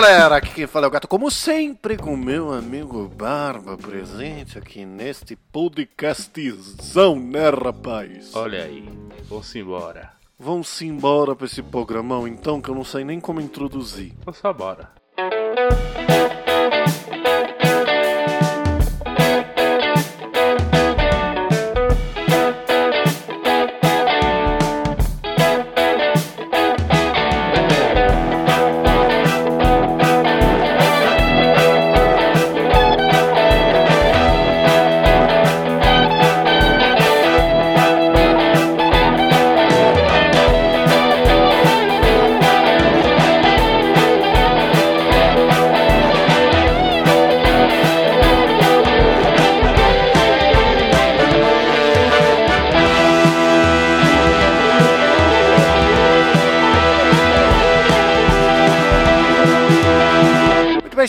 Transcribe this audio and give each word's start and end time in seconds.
galera, 0.00 0.36
aqui 0.36 0.54
quem 0.54 0.66
fala 0.68 0.86
é 0.86 0.88
o 0.88 0.90
Gato, 0.92 1.08
como 1.08 1.28
sempre, 1.28 1.96
com 1.96 2.16
meu 2.16 2.52
amigo 2.52 3.08
Barba 3.08 3.76
presente 3.76 4.56
aqui 4.56 4.86
neste 4.86 5.34
podcastzão, 5.34 7.18
né, 7.18 7.50
rapaz? 7.50 8.32
Olha 8.36 8.62
aí, 8.62 8.88
vamos 9.28 9.52
embora. 9.56 10.12
Vamos 10.38 10.80
embora 10.82 11.34
pra 11.34 11.46
esse 11.46 11.60
programão 11.64 12.28
então, 12.28 12.60
que 12.60 12.68
eu 12.68 12.76
não 12.76 12.84
sei 12.84 13.02
nem 13.02 13.18
como 13.18 13.40
introduzir. 13.40 14.14
Então 14.20 14.32
só 14.32 14.52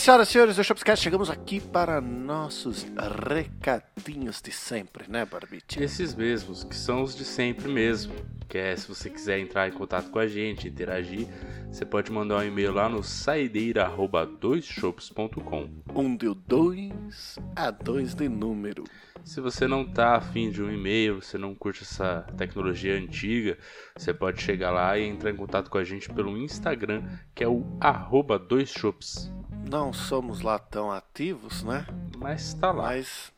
senhoras 0.00 0.28
e 0.28 0.32
senhores 0.32 0.56
do 0.56 0.64
Shopscast, 0.64 1.04
chegamos 1.04 1.28
aqui 1.28 1.60
para 1.60 2.00
nossos 2.00 2.86
recadinhos 3.28 4.40
de 4.40 4.50
sempre, 4.50 5.04
né, 5.06 5.26
Barbite? 5.26 5.82
Esses 5.82 6.14
mesmos, 6.14 6.64
que 6.64 6.74
são 6.74 7.02
os 7.02 7.14
de 7.14 7.22
sempre 7.22 7.68
mesmo. 7.68 8.14
Que 8.48 8.56
é, 8.56 8.74
se 8.74 8.88
você 8.88 9.10
quiser 9.10 9.38
entrar 9.38 9.68
em 9.68 9.72
contato 9.72 10.08
com 10.10 10.18
a 10.18 10.26
gente, 10.26 10.66
interagir, 10.66 11.28
você 11.70 11.84
pode 11.84 12.10
mandar 12.10 12.38
um 12.38 12.44
e-mail 12.44 12.72
lá 12.72 12.88
no 12.88 13.04
saideira.doisshops.com. 13.04 15.68
Um 15.94 16.16
de 16.16 16.34
dois 16.46 17.38
a 17.54 17.70
dois 17.70 18.14
de 18.14 18.26
número. 18.28 18.84
Se 19.24 19.40
você 19.40 19.66
não 19.66 19.84
tá 19.84 20.16
afim 20.16 20.50
de 20.50 20.62
um 20.62 20.70
e-mail, 20.70 21.20
você 21.20 21.38
não 21.38 21.54
curte 21.54 21.82
essa 21.82 22.26
tecnologia 22.36 22.96
antiga, 22.96 23.58
você 23.96 24.12
pode 24.12 24.42
chegar 24.42 24.70
lá 24.70 24.98
e 24.98 25.06
entrar 25.06 25.30
em 25.30 25.36
contato 25.36 25.70
com 25.70 25.78
a 25.78 25.84
gente 25.84 26.08
pelo 26.08 26.36
Instagram, 26.36 27.02
que 27.34 27.44
é 27.44 27.48
o 27.48 27.64
arroba 27.80 28.38
doisshops. 28.38 29.30
Não 29.68 29.92
somos 29.92 30.40
lá 30.40 30.58
tão 30.58 30.90
ativos, 30.90 31.62
né? 31.62 31.86
Mas 32.18 32.54
tá 32.54 32.72
lá. 32.72 32.84
Mas, 32.84 33.32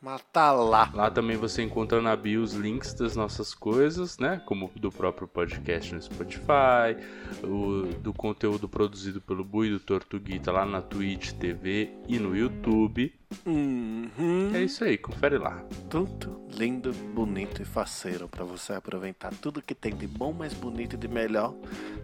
mas 0.00 0.22
tá 0.32 0.52
lá. 0.52 0.90
Lá 0.94 1.10
também 1.10 1.36
você 1.36 1.62
encontra 1.62 2.00
na 2.00 2.14
bio 2.14 2.42
os 2.42 2.54
links 2.54 2.94
das 2.94 3.16
nossas 3.16 3.52
coisas, 3.52 4.18
né? 4.18 4.40
Como 4.46 4.70
do 4.76 4.90
próprio 4.90 5.28
podcast 5.28 5.94
no 5.94 6.00
Spotify, 6.00 6.96
o, 7.42 7.92
do 8.00 8.14
conteúdo 8.14 8.68
produzido 8.68 9.20
pelo 9.20 9.44
Bui 9.44 9.68
do 9.68 9.80
Tortuguita 9.80 10.52
lá 10.52 10.64
na 10.64 10.80
Twitch 10.80 11.32
TV 11.32 11.92
e 12.08 12.18
no 12.18 12.36
YouTube. 12.36 13.12
Uhum. 13.46 14.50
É 14.54 14.62
isso 14.62 14.84
aí, 14.84 14.96
confere 14.98 15.38
lá. 15.38 15.62
Tudo 15.88 16.44
lindo, 16.50 16.92
bonito 16.92 17.62
e 17.62 17.64
faceiro 17.64 18.28
para 18.28 18.44
você 18.44 18.74
aproveitar 18.74 19.32
tudo 19.34 19.62
que 19.62 19.74
tem 19.74 19.94
de 19.94 20.06
bom, 20.06 20.32
mais 20.32 20.52
bonito 20.52 20.94
e 20.94 20.96
de 20.96 21.08
melhor 21.08 21.54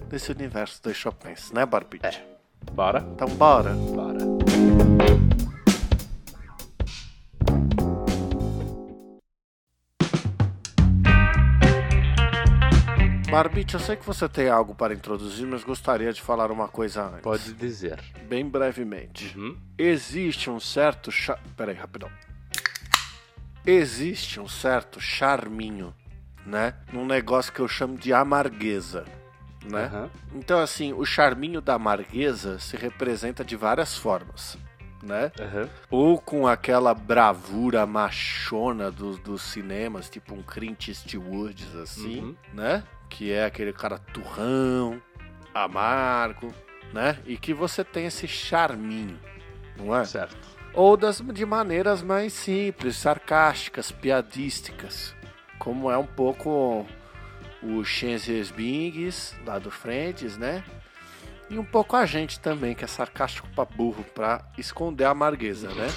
desse 0.09 0.31
universo 0.33 0.83
dos 0.83 0.97
Chopins, 0.97 1.53
né, 1.53 1.65
Barbite? 1.65 2.07
É. 2.07 2.25
Bora? 2.73 3.07
Então 3.15 3.29
bora. 3.29 3.73
Bora. 3.73 4.40
Barbite, 13.31 13.75
eu 13.75 13.81
sei 13.81 13.95
que 13.97 14.05
você 14.05 14.29
tem 14.29 14.49
algo 14.49 14.75
para 14.75 14.93
introduzir, 14.93 15.47
mas 15.47 15.63
gostaria 15.63 16.13
de 16.13 16.21
falar 16.21 16.51
uma 16.51 16.67
coisa 16.67 17.05
antes. 17.05 17.21
Pode 17.23 17.53
dizer. 17.55 18.01
Bem 18.29 18.45
brevemente. 18.49 19.37
Uhum. 19.39 19.57
Existe 19.79 20.51
um 20.51 20.59
certo. 20.59 21.13
Cha... 21.13 21.39
Peraí, 21.57 21.77
rapidão. 21.77 22.11
Existe 23.65 24.41
um 24.41 24.49
certo 24.49 25.01
charminho, 25.01 25.95
né? 26.45 26.75
Num 26.93 27.07
negócio 27.07 27.53
que 27.53 27.61
eu 27.61 27.69
chamo 27.69 27.97
de 27.97 28.13
amargueza, 28.13 29.05
né? 29.65 29.85
Aham. 29.85 30.11
Então, 30.35 30.59
assim, 30.59 30.93
o 30.93 31.05
charminho 31.05 31.61
da 31.61 31.75
amargueza 31.75 32.59
se 32.59 32.77
representa 32.77 33.45
de 33.45 33.55
várias 33.55 33.97
formas, 33.97 34.59
né? 35.05 35.31
Aham. 35.39 35.69
Ou 35.89 36.19
com 36.21 36.49
aquela 36.49 36.93
bravura 36.95 37.87
machona 37.87 38.91
dos, 38.91 39.21
dos 39.21 39.43
cinemas, 39.43 40.11
tipo 40.11 40.35
um 40.35 40.43
Clint 40.43 40.89
Eastwood, 40.89 41.65
assim, 41.81 42.21
Uhum. 42.21 42.37
né? 42.55 42.83
Que 43.11 43.33
é 43.33 43.45
aquele 43.45 43.73
cara 43.73 43.99
turrão, 43.99 45.03
amargo, 45.53 46.55
né? 46.95 47.19
E 47.27 47.37
que 47.37 47.53
você 47.53 47.85
tem 47.85 48.07
esse 48.07 48.27
charminho, 48.27 49.19
não 49.77 49.95
é? 49.95 50.05
Certo. 50.07 50.39
Ou 50.73 50.97
das, 50.97 51.21
de 51.21 51.45
maneiras 51.45 52.01
mais 52.03 52.33
simples, 52.33 52.97
sarcásticas, 52.97 53.91
piadísticas, 53.93 55.15
como 55.59 55.91
é 55.91 55.99
um 55.99 56.07
pouco 56.07 56.87
o 57.63 57.85
Shenzes 57.85 58.51
Bings, 58.51 59.37
lá 59.45 59.59
do 59.59 59.71
Friends, 59.71 60.39
né? 60.39 60.65
E 61.51 61.59
um 61.59 61.65
pouco 61.65 61.97
a 61.97 62.07
gente 62.07 62.39
também, 62.39 62.75
que 62.75 62.85
é 62.85 62.87
sarcástico 62.87 63.49
pra 63.55 63.65
burro, 63.65 64.05
pra 64.15 64.49
esconder 64.57 65.05
a 65.05 65.11
amargueza, 65.11 65.69
né? 65.75 65.89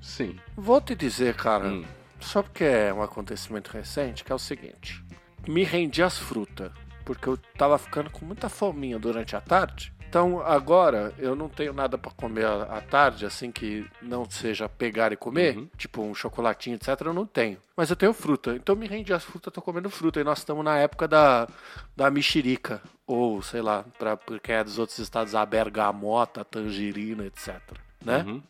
Sim. 0.00 0.38
Vou 0.56 0.80
te 0.80 0.94
dizer, 0.94 1.34
cara, 1.34 1.66
Hum. 1.66 1.84
só 2.20 2.40
porque 2.42 2.62
é 2.64 2.94
um 2.94 3.02
acontecimento 3.02 3.72
recente, 3.72 4.22
que 4.22 4.30
é 4.30 4.34
o 4.34 4.38
seguinte. 4.38 5.04
Me 5.48 5.64
rendi 5.64 6.02
às 6.02 6.18
frutas, 6.18 6.70
porque 7.04 7.28
eu 7.28 7.36
tava 7.58 7.78
ficando 7.78 8.10
com 8.10 8.24
muita 8.24 8.48
fominha 8.48 8.98
durante 8.98 9.34
a 9.36 9.40
tarde. 9.40 9.92
Então 10.08 10.40
agora 10.42 11.14
eu 11.18 11.34
não 11.34 11.48
tenho 11.48 11.72
nada 11.72 11.96
pra 11.96 12.10
comer 12.10 12.44
à 12.44 12.82
tarde, 12.82 13.24
assim 13.24 13.50
que 13.50 13.86
não 14.02 14.28
seja 14.28 14.68
pegar 14.68 15.10
e 15.10 15.16
comer, 15.16 15.56
Uhum. 15.56 15.68
tipo 15.78 16.02
um 16.02 16.14
chocolatinho, 16.14 16.76
etc. 16.76 17.00
Eu 17.00 17.14
não 17.14 17.24
tenho. 17.24 17.56
Mas 17.74 17.88
eu 17.88 17.96
tenho 17.96 18.12
fruta. 18.12 18.54
Então 18.54 18.76
me 18.76 18.86
rendi 18.86 19.10
às 19.14 19.24
frutas, 19.24 19.50
tô 19.50 19.62
comendo 19.62 19.88
fruta. 19.88 20.20
E 20.20 20.24
nós 20.24 20.40
estamos 20.40 20.62
na 20.62 20.76
época 20.76 21.08
da, 21.08 21.48
da 21.96 22.10
mexerica. 22.10 22.82
Ou, 23.06 23.40
sei 23.42 23.62
lá, 23.62 23.84
pra, 23.98 24.14
porque 24.16 24.52
é 24.52 24.62
dos 24.62 24.78
outros 24.78 24.98
estados, 24.98 25.34
a 25.34 25.46
bergamota, 25.46 26.42
a 26.42 26.44
tangerina, 26.44 27.24
etc. 27.24 27.58
Né? 28.04 28.18
Uhum. 28.26 28.42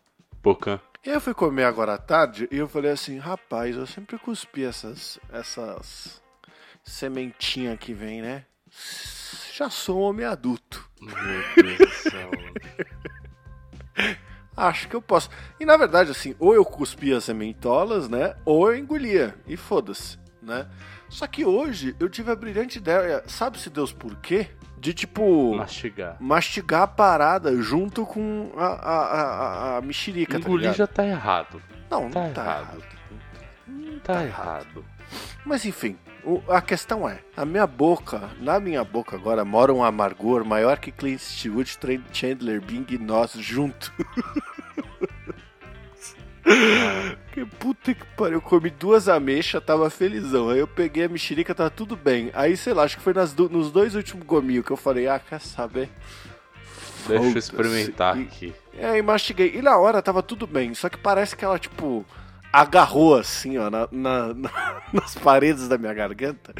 Aí 1.06 1.12
eu 1.12 1.20
fui 1.20 1.34
comer 1.34 1.64
agora 1.64 1.94
à 1.94 1.98
tarde 1.98 2.48
e 2.50 2.56
eu 2.59 2.69
falei 2.69 2.91
assim, 2.91 3.19
rapaz, 3.19 3.76
eu 3.76 3.86
sempre 3.86 4.19
cuspi 4.19 4.64
essas, 4.64 5.19
essas 5.32 6.22
sementinhas 6.82 7.78
que 7.78 7.93
vem, 7.94 8.22
né? 8.22 8.44
Já 9.54 9.69
sou 9.70 10.00
um 10.00 10.03
homem 10.03 10.26
adulto. 10.26 10.88
Meu 11.00 11.15
Deus 11.65 11.78
do 11.78 12.10
céu. 12.10 12.31
Acho 14.56 14.88
que 14.88 14.97
eu 14.97 15.03
posso. 15.03 15.31
E 15.59 15.65
na 15.65 15.76
verdade, 15.76 16.10
assim, 16.10 16.34
ou 16.38 16.54
eu 16.54 16.65
cuspia 16.65 17.16
as 17.16 17.25
sementolas, 17.25 18.09
né? 18.09 18.34
Ou 18.44 18.71
eu 18.71 18.78
engolia. 18.78 19.34
E 19.47 19.56
foda-se, 19.56 20.19
né? 20.42 20.69
Só 21.09 21.26
que 21.26 21.44
hoje 21.44 21.97
eu 21.98 22.09
tive 22.09 22.31
a 22.31 22.37
brilhante 22.37 22.78
ideia, 22.78 23.22
sabe-se 23.26 23.69
Deus 23.71 23.92
por 23.92 24.16
quê? 24.16 24.48
De 24.78 24.92
tipo. 24.92 25.54
Mastigar. 25.54 26.16
Mastigar 26.21 26.82
a 26.82 26.87
parada 26.87 27.54
junto 27.62 28.04
com 28.04 28.53
a, 28.56 28.66
a, 28.66 28.97
a, 28.97 29.76
a, 29.76 29.81
mexerica, 29.81 30.32
tá 30.32 30.38
Engolir 30.41 30.60
ligado? 30.62 30.76
já 30.76 30.87
tá 30.87 31.06
errado. 31.06 31.62
Não, 31.91 32.03
não 32.04 32.10
tá 32.10 32.28
tá 32.31 32.42
errado. 32.42 32.82
errado. 33.69 34.00
Tá 34.03 34.25
errado. 34.25 34.84
Mas 35.44 35.65
enfim, 35.65 35.97
o- 36.25 36.42
a 36.48 36.60
questão 36.60 37.09
é, 37.09 37.21
a 37.36 37.45
minha 37.45 37.66
boca, 37.66 38.30
na 38.41 38.59
minha 38.60 38.83
boca 38.84 39.16
agora 39.16 39.45
mora 39.45 39.72
um 39.72 39.83
amargor 39.83 40.45
maior 40.45 40.78
que 40.78 40.91
Clint 40.92 41.21
Eastwood, 41.21 41.78
Trent 41.78 42.03
Chandler, 42.13 42.60
Bing 42.60 42.86
e 42.91 42.98
nós 42.98 43.33
junto. 43.33 43.92
que 47.33 47.45
puta 47.45 47.95
que 47.95 48.04
pariu, 48.16 48.34
eu 48.39 48.41
comi 48.42 48.71
duas 48.71 49.09
ameixas, 49.09 49.63
tava 49.65 49.89
felizão. 49.91 50.48
Aí 50.51 50.59
eu 50.59 50.66
peguei 50.66 51.04
a 51.04 51.09
mexerica, 51.09 51.54
tava 51.54 51.71
tudo 51.71 51.97
bem. 51.97 52.30
Aí, 52.34 52.57
sei 52.57 52.75
lá, 52.75 52.83
acho 52.83 52.97
que 52.97 53.03
foi 53.03 53.15
do- 53.15 53.48
nos 53.48 53.71
dois 53.71 53.95
últimos 53.95 54.27
gominhos 54.27 54.65
que 54.66 54.72
eu 54.72 54.77
falei, 54.77 55.07
ah, 55.09 55.18
quer 55.21 55.41
saber? 55.41 55.89
Deixa 57.07 57.25
eu 57.25 57.39
experimentar 57.39 58.18
E- 58.18 58.22
aqui. 58.22 58.54
E 58.75 58.84
aí 58.84 59.03
mastiguei. 59.03 59.53
E 59.57 59.63
na 59.63 59.77
hora 59.78 60.03
tava 60.03 60.22
tudo 60.22 60.47
bem, 60.47 60.75
só 60.75 60.89
que 60.89 60.98
parece 60.98 61.36
que 61.36 61.45
ela, 61.45 61.59
tipo, 61.59 62.04
agarrou 62.53 63.16
assim, 63.16 63.57
ó, 63.59 63.71
na, 63.71 63.89
na- 63.91 64.34
na- 64.34 64.83
nas 64.93 65.15
paredes 65.15 65.69
da 65.69 65.78
minha 65.78 65.95
garganta 65.95 66.53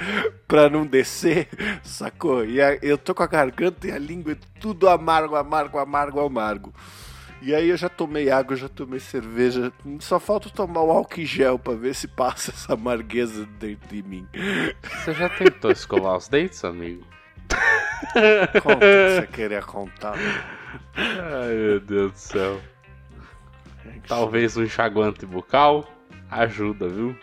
pra 0.49 0.71
não 0.71 0.87
descer, 0.87 1.49
sacou? 1.83 2.45
E 2.45 2.61
aí 2.63 2.79
eu 2.83 2.97
tô 2.97 3.15
com 3.15 3.23
a 3.23 3.27
garganta 3.27 3.87
e 3.87 3.93
a 3.93 3.99
língua 3.99 4.37
tudo 4.61 4.89
amargo, 4.89 5.37
amargo, 5.37 5.79
amargo, 5.79 6.21
amargo. 6.21 6.73
E 7.45 7.53
aí 7.55 7.71
eu 7.71 7.77
já 7.77 7.89
tomei 7.89 8.31
água, 8.31 8.55
já 8.55 8.69
tomei 8.69 9.01
cerveja. 9.01 9.73
Só 9.99 10.21
falta 10.21 10.49
tomar 10.49 10.85
um 10.85 10.91
álcool 10.93 11.25
gel 11.25 11.59
pra 11.59 11.75
ver 11.75 11.93
se 11.95 12.07
passa 12.07 12.53
essa 12.55 12.75
amargueza 12.75 13.45
dentro 13.59 13.89
de 13.89 14.01
mim. 14.03 14.27
Você 15.05 15.13
já 15.13 15.29
tentou 15.29 15.73
escovar 15.73 16.17
os 16.17 16.29
dentes, 16.29 16.65
amigo? 16.65 17.05
Conta 18.63 18.77
o 18.77 18.79
que 18.79 19.21
você 19.21 19.29
queria 19.33 19.61
contar. 19.63 20.15
Ai, 20.97 21.55
meu 21.55 21.81
Deus 21.81 22.13
do 22.13 22.19
céu. 22.19 22.61
Talvez 24.07 24.57
um 24.57 24.63
enxaguante 24.63 25.25
bucal 25.27 25.89
ajuda, 26.31 26.89
viu? 26.89 27.17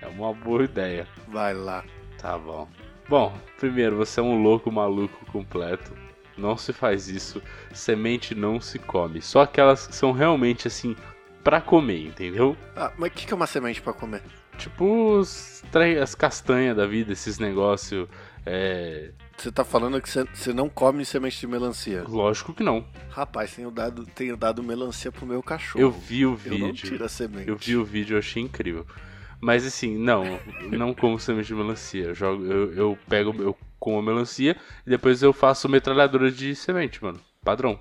É 0.00 0.06
uma 0.06 0.32
boa 0.32 0.64
ideia. 0.64 1.06
Vai 1.28 1.54
lá. 1.54 1.84
Tá 2.18 2.38
bom. 2.38 2.68
Bom, 3.08 3.36
primeiro, 3.58 3.96
você 3.96 4.20
é 4.20 4.22
um 4.22 4.42
louco 4.42 4.70
maluco 4.70 5.26
completo. 5.26 5.92
Não 6.36 6.56
se 6.56 6.72
faz 6.72 7.08
isso. 7.08 7.42
Semente 7.72 8.34
não 8.34 8.60
se 8.60 8.78
come. 8.78 9.20
Só 9.20 9.42
aquelas 9.42 9.86
que 9.86 9.94
são 9.94 10.12
realmente 10.12 10.66
assim 10.68 10.96
pra 11.44 11.60
comer, 11.60 12.06
entendeu? 12.06 12.56
Ah, 12.76 12.92
mas 12.96 13.10
o 13.10 13.14
que, 13.14 13.26
que 13.26 13.32
é 13.32 13.36
uma 13.36 13.46
semente 13.46 13.82
pra 13.82 13.92
comer? 13.92 14.22
Tipo 14.56 15.18
os, 15.18 15.62
as 16.00 16.14
castanhas 16.14 16.76
da 16.76 16.86
vida, 16.86 17.12
esses 17.12 17.38
negócios. 17.38 18.08
É. 18.46 19.10
Você 19.40 19.50
tá 19.50 19.64
falando 19.64 20.00
que 20.02 20.08
você- 20.10 20.52
não 20.52 20.68
come 20.68 21.02
semente 21.04 21.40
de 21.40 21.46
melancia. 21.46 22.04
Lógico 22.06 22.52
que 22.52 22.62
não. 22.62 22.86
Rapaz, 23.08 23.54
tenho 23.54 23.70
dado, 23.70 24.04
tenho 24.06 24.36
dado 24.36 24.62
melancia 24.62 25.10
pro 25.10 25.24
meu 25.24 25.42
cachorro. 25.42 25.82
Eu 25.82 25.90
vi 25.90 26.26
o 26.26 26.38
Eu 26.44 26.58
não 26.58 26.66
vídeo. 26.68 26.90
tiro 26.90 27.04
a 27.04 27.08
semente. 27.08 27.48
Eu 27.48 27.56
vi 27.56 27.76
o 27.76 27.84
vídeo 27.84 28.16
e 28.16 28.18
achei 28.18 28.42
incrível. 28.42 28.86
Mas 29.40 29.64
assim, 29.66 29.96
não, 29.96 30.38
não 30.70 30.92
como 30.92 31.18
semente 31.18 31.46
de 31.48 31.54
melancia. 31.54 32.04
Eu, 32.08 32.14
jogo, 32.14 32.44
eu, 32.44 32.74
eu 32.74 32.98
pego, 33.08 33.34
eu 33.42 33.56
como 33.78 33.98
a 33.98 34.02
melancia 34.02 34.54
e 34.86 34.90
depois 34.90 35.22
eu 35.22 35.32
faço 35.32 35.66
metralhadora 35.70 36.30
de 36.30 36.54
semente, 36.54 37.02
mano. 37.02 37.18
Padrão. 37.42 37.80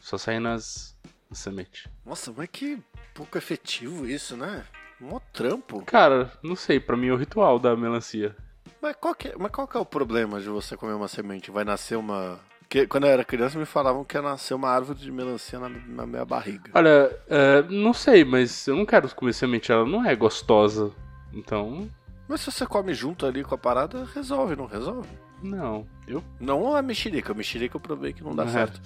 Só 0.00 0.16
sai 0.16 0.40
nas, 0.40 0.96
nas 1.28 1.38
sementes. 1.38 1.84
Nossa, 2.06 2.32
mas 2.34 2.48
que 2.50 2.78
pouco 3.12 3.36
efetivo 3.36 4.08
isso, 4.08 4.34
né? 4.36 4.64
Mó 4.98 5.20
trampo. 5.32 5.82
Cara, 5.84 6.32
não 6.42 6.56
sei, 6.56 6.80
pra 6.80 6.96
mim 6.96 7.08
é 7.08 7.12
o 7.12 7.16
ritual 7.16 7.58
da 7.58 7.76
melancia. 7.76 8.34
Mas 8.80 8.96
qual, 9.00 9.14
que 9.14 9.28
é, 9.28 9.34
mas 9.38 9.50
qual 9.50 9.66
que 9.68 9.76
é 9.76 9.80
o 9.80 9.84
problema 9.84 10.40
de 10.40 10.48
você 10.48 10.76
comer 10.76 10.94
uma 10.94 11.08
semente? 11.08 11.50
Vai 11.50 11.64
nascer 11.64 11.96
uma. 11.96 12.38
Que, 12.68 12.86
quando 12.86 13.04
eu 13.04 13.10
era 13.10 13.24
criança 13.24 13.58
me 13.58 13.64
falavam 13.66 14.04
que 14.04 14.16
ia 14.16 14.22
nascer 14.22 14.54
uma 14.54 14.68
árvore 14.70 14.98
de 14.98 15.10
melancia 15.10 15.58
na, 15.58 15.68
na 15.68 16.06
minha 16.06 16.24
barriga. 16.24 16.70
Olha, 16.74 17.10
é, 17.28 17.62
não 17.68 17.92
sei, 17.92 18.24
mas 18.24 18.66
eu 18.68 18.76
não 18.76 18.86
quero 18.86 19.12
comer 19.14 19.32
semente, 19.32 19.72
ela 19.72 19.84
não 19.84 20.04
é 20.06 20.14
gostosa. 20.14 20.92
Então, 21.32 21.88
Mas 22.28 22.40
se 22.42 22.50
você 22.50 22.64
come 22.66 22.94
junto 22.94 23.26
ali 23.26 23.42
com 23.44 23.54
a 23.54 23.58
parada, 23.58 24.04
resolve, 24.14 24.54
não 24.56 24.66
resolve? 24.66 25.08
não. 25.42 25.86
Eu. 26.06 26.22
Não 26.40 26.74
a 26.76 26.82
mexerica. 26.82 27.32
A 27.32 27.34
mexerica 27.34 27.76
eu 27.76 27.80
provei 27.80 28.12
que 28.12 28.22
não 28.22 28.34
dá 28.34 28.44
É. 28.44 28.48
certo. 28.48 28.80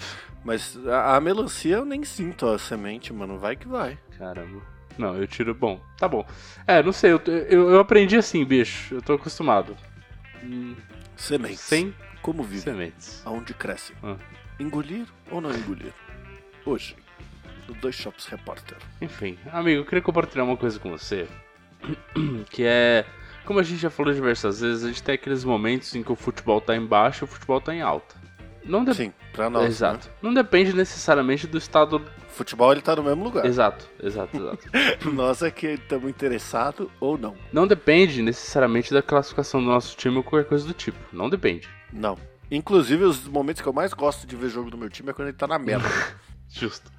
Mas 0.44 0.78
a, 0.86 1.16
a 1.16 1.20
melancia 1.20 1.76
eu 1.76 1.84
nem 1.84 2.04
sinto 2.04 2.46
a 2.46 2.58
semente, 2.58 3.12
mano. 3.12 3.38
Vai 3.38 3.56
que 3.56 3.66
vai. 3.66 3.98
Caramba. 4.18 4.60
Não, 4.98 5.16
eu 5.16 5.26
tiro. 5.26 5.54
Bom, 5.54 5.80
tá 5.98 6.06
bom. 6.08 6.26
É, 6.66 6.82
não 6.82 6.92
sei, 6.92 7.12
eu, 7.12 7.20
eu, 7.26 7.70
eu 7.70 7.80
aprendi 7.80 8.16
assim, 8.16 8.44
bicho. 8.44 8.94
Eu 8.94 9.02
tô 9.02 9.14
acostumado. 9.14 9.76
Hum, 10.42 10.74
Sementes. 11.16 11.60
Sem 11.60 11.94
Como 12.22 12.42
vive? 12.42 12.62
sementes. 12.62 13.22
Aonde 13.24 13.54
cresce? 13.54 13.92
Ah. 14.02 14.16
Engolir 14.58 15.06
ou 15.30 15.40
não 15.40 15.50
engolir? 15.52 15.92
Hoje, 16.64 16.96
no 17.68 17.74
Dois 17.74 17.94
Shops 17.94 18.26
Repórter. 18.26 18.76
Enfim, 19.00 19.38
amigo, 19.52 19.80
eu 19.80 19.84
queria 19.84 20.02
compartilhar 20.02 20.44
uma 20.44 20.56
coisa 20.56 20.78
com 20.78 20.90
você. 20.90 21.26
Que 22.50 22.64
é. 22.64 23.04
Como 23.44 23.58
a 23.58 23.62
gente 23.62 23.80
já 23.80 23.90
falou 23.90 24.14
diversas 24.14 24.60
vezes, 24.60 24.84
a 24.84 24.88
gente 24.88 25.02
tem 25.02 25.16
aqueles 25.16 25.44
momentos 25.44 25.94
em 25.94 26.02
que 26.02 26.10
o 26.10 26.16
futebol 26.16 26.60
tá 26.60 26.74
em 26.74 26.86
baixo 26.86 27.24
e 27.24 27.26
o 27.26 27.28
futebol 27.28 27.60
tá 27.60 27.74
em 27.74 27.82
alta. 27.82 28.14
Não 28.64 28.84
de... 28.84 28.94
Sim, 28.94 29.12
pra 29.32 29.50
nós. 29.50 29.66
Exato. 29.66 30.08
Não 30.22 30.32
depende 30.32 30.72
necessariamente 30.74 31.46
do 31.46 31.58
estado. 31.58 31.98
né? 31.98 32.06
Futebol 32.28 32.72
ele 32.72 32.80
tá 32.80 32.96
no 32.96 33.02
mesmo 33.02 33.22
lugar. 33.22 33.44
Exato, 33.46 33.88
exato, 34.02 34.36
exato. 34.36 34.68
nós 35.12 35.42
é 35.42 35.50
que 35.50 35.68
estamos 35.68 36.08
interessados 36.08 36.88
ou 36.98 37.16
não. 37.16 37.36
Não 37.52 37.66
depende 37.66 38.22
necessariamente 38.22 38.92
da 38.92 39.02
classificação 39.02 39.60
do 39.60 39.66
nosso 39.66 39.96
time 39.96 40.16
ou 40.16 40.22
qualquer 40.22 40.48
coisa 40.48 40.66
do 40.66 40.72
tipo. 40.74 40.98
Não 41.12 41.28
depende. 41.30 41.68
Não. 41.92 42.18
Inclusive, 42.50 43.04
os 43.04 43.26
momentos 43.26 43.62
que 43.62 43.68
eu 43.68 43.72
mais 43.72 43.92
gosto 43.92 44.26
de 44.26 44.34
ver 44.36 44.48
jogo 44.48 44.70
do 44.70 44.76
meu 44.78 44.88
time 44.90 45.10
é 45.10 45.12
quando 45.12 45.28
ele 45.28 45.36
tá 45.36 45.46
na 45.46 45.58
merda. 45.58 45.88
Justo. 46.48 46.92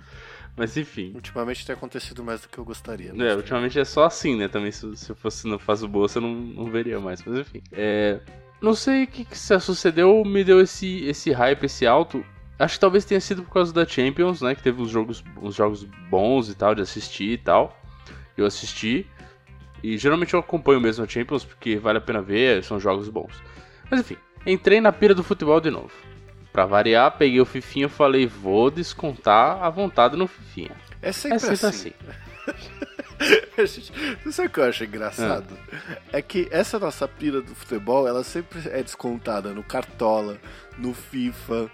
Mas 0.55 0.77
enfim. 0.77 1.11
Ultimamente 1.13 1.65
tem 1.65 1.73
acontecido 1.75 2.23
mais 2.23 2.41
do 2.41 2.47
que 2.47 2.57
eu 2.57 2.63
gostaria. 2.63 3.09
É, 3.09 3.13
mas- 3.13 3.35
ultimamente 3.35 3.77
é 3.77 3.83
só 3.83 4.05
assim, 4.05 4.37
né? 4.37 4.47
Também 4.47 4.71
se, 4.71 4.95
se 4.95 5.13
fosse 5.13 5.47
na 5.47 5.59
fase 5.59 5.85
boa, 5.85 6.07
você 6.07 6.19
não, 6.19 6.33
não 6.33 6.71
veria 6.71 6.99
mais. 6.99 7.21
Mas 7.25 7.37
enfim. 7.39 7.61
É, 7.73 8.19
não 8.65 8.73
sei 8.73 9.03
o 9.03 9.07
que, 9.07 9.23
que 9.23 9.37
se 9.37 9.57
sucedeu, 9.59 10.23
me 10.25 10.43
deu 10.43 10.59
esse, 10.59 11.05
esse 11.05 11.31
hype, 11.31 11.65
esse 11.65 11.85
alto. 11.85 12.25
Acho 12.57 12.73
que 12.75 12.79
talvez 12.79 13.05
tenha 13.05 13.21
sido 13.21 13.43
por 13.43 13.51
causa 13.53 13.71
da 13.71 13.85
Champions, 13.85 14.41
né? 14.41 14.55
Que 14.55 14.63
teve 14.63 14.81
uns 14.81 14.89
jogos, 14.89 15.23
uns 15.39 15.53
jogos 15.53 15.83
bons 16.09 16.49
e 16.49 16.55
tal, 16.55 16.73
de 16.73 16.81
assistir 16.81 17.29
e 17.33 17.37
tal. 17.37 17.79
Eu 18.35 18.45
assisti. 18.45 19.05
E 19.83 19.97
geralmente 19.99 20.33
eu 20.33 20.39
acompanho 20.39 20.81
mesmo 20.81 21.03
a 21.03 21.07
Champions, 21.07 21.45
porque 21.45 21.75
vale 21.77 21.99
a 21.99 22.01
pena 22.01 22.21
ver, 22.23 22.63
são 22.63 22.79
jogos 22.79 23.07
bons. 23.07 23.33
Mas 23.91 23.99
enfim, 23.99 24.17
entrei 24.47 24.81
na 24.81 24.91
pira 24.91 25.13
do 25.13 25.23
futebol 25.23 25.61
de 25.61 25.69
novo. 25.69 25.91
Pra 26.51 26.65
variar, 26.65 27.11
peguei 27.17 27.39
o 27.39 27.45
Fifinha 27.45 27.85
e 27.85 27.89
falei, 27.89 28.25
vou 28.25 28.71
descontar 28.71 29.61
a 29.61 29.69
vontade 29.69 30.15
no 30.17 30.25
Fifinha. 30.25 30.71
É 31.03 31.11
sempre, 31.11 31.35
É 31.35 31.39
sempre 31.39 31.67
assim. 31.67 31.93
assim. 32.47 32.85
Gente, 33.57 33.91
sabe 34.31 34.47
o 34.47 34.51
que 34.51 34.59
eu 34.59 34.63
acho 34.65 34.83
engraçado? 34.83 35.57
É 36.11 36.21
que 36.21 36.47
essa 36.51 36.77
nossa 36.77 37.07
pira 37.07 37.41
do 37.41 37.55
futebol, 37.55 38.07
ela 38.07 38.23
sempre 38.23 38.59
é 38.69 38.83
descontada 38.83 39.51
no 39.51 39.63
Cartola, 39.63 40.37
no 40.77 40.93
FIFA, 40.93 41.69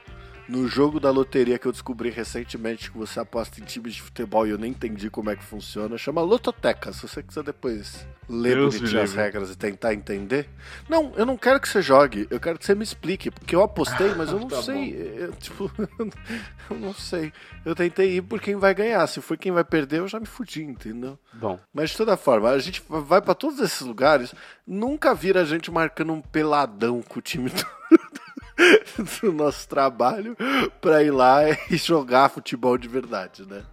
no 0.52 0.68
jogo 0.68 1.00
da 1.00 1.10
loteria 1.10 1.58
que 1.58 1.66
eu 1.66 1.72
descobri 1.72 2.10
recentemente 2.10 2.92
que 2.92 2.98
você 2.98 3.22
aposta 3.22 3.62
em 3.62 3.64
times 3.64 3.94
de 3.96 4.02
futebol 4.02 4.46
e 4.46 4.50
eu 4.50 4.58
nem 4.58 4.72
entendi 4.72 5.10
como 5.10 5.30
é 5.30 5.36
que 5.38 5.44
funciona. 5.44 5.98
Chama 5.98 6.22
Lototeca, 6.22 6.92
se 6.92 7.08
você 7.08 7.24
quiser 7.24 7.42
depois 7.42 8.06
ler 8.28 8.56
Deus 8.56 8.76
bonitinho 8.78 9.02
as 9.02 9.14
regras 9.14 9.50
e 9.50 9.56
tentar 9.56 9.94
entender. 9.94 10.50
Não, 10.90 11.14
eu 11.16 11.26
não 11.26 11.38
quero 11.38 11.58
que 11.58 11.70
você 11.70 11.82
jogue, 11.82 12.28
eu 12.30 12.38
quero 12.38 12.60
que 12.60 12.66
você 12.66 12.76
me 12.76 12.84
explique, 12.84 13.32
porque 13.32 13.56
eu 13.56 13.64
apostei, 13.64 14.14
mas 14.14 14.30
eu 14.30 14.40
não 14.42 14.50
Tá 14.50 14.62
sei. 14.62 14.94
Eu, 15.18 15.32
tipo, 15.34 15.72
eu 16.70 16.78
não 16.78 16.94
sei. 16.94 17.32
Eu 17.64 17.74
tentei 17.74 18.18
ir 18.18 18.22
por 18.22 18.42
quem 18.42 18.58
vai 18.58 18.74
ganhar. 18.74 19.08
Se 19.08 19.22
for 19.22 19.38
quem 19.38 19.54
vai 19.54 19.64
perder, 19.64 20.00
eu 20.00 20.08
já 20.10 20.20
me 20.20 20.26
fudi, 20.26 20.64
entendeu? 20.64 21.18
Bom, 21.32 21.58
Mas 21.74 21.92
de 21.92 21.98
toda 21.98 22.18
forma, 22.18 22.50
a 22.50 22.60
gente 22.60 22.84
vai 22.90 23.22
pra 23.22 23.34
todos 23.34 23.58
esses 23.62 23.80
lugares, 23.82 24.36
nunca 24.68 25.16
vira 25.16 25.44
a 25.44 25.46
gente 25.46 25.72
marcando 25.72 26.12
um 26.12 26.22
peladão 26.22 27.02
com 27.02 27.20
o 27.20 27.22
time 27.22 27.50
do, 27.50 27.66
do 29.22 29.32
nosso 29.32 29.68
trabalho 29.68 30.36
pra 30.80 31.04
ir 31.04 31.12
lá 31.12 31.42
e 31.70 31.78
jogar 31.78 32.30
futebol 32.30 32.78
de 32.78 32.88
verdade, 32.88 33.46
né? 33.46 33.64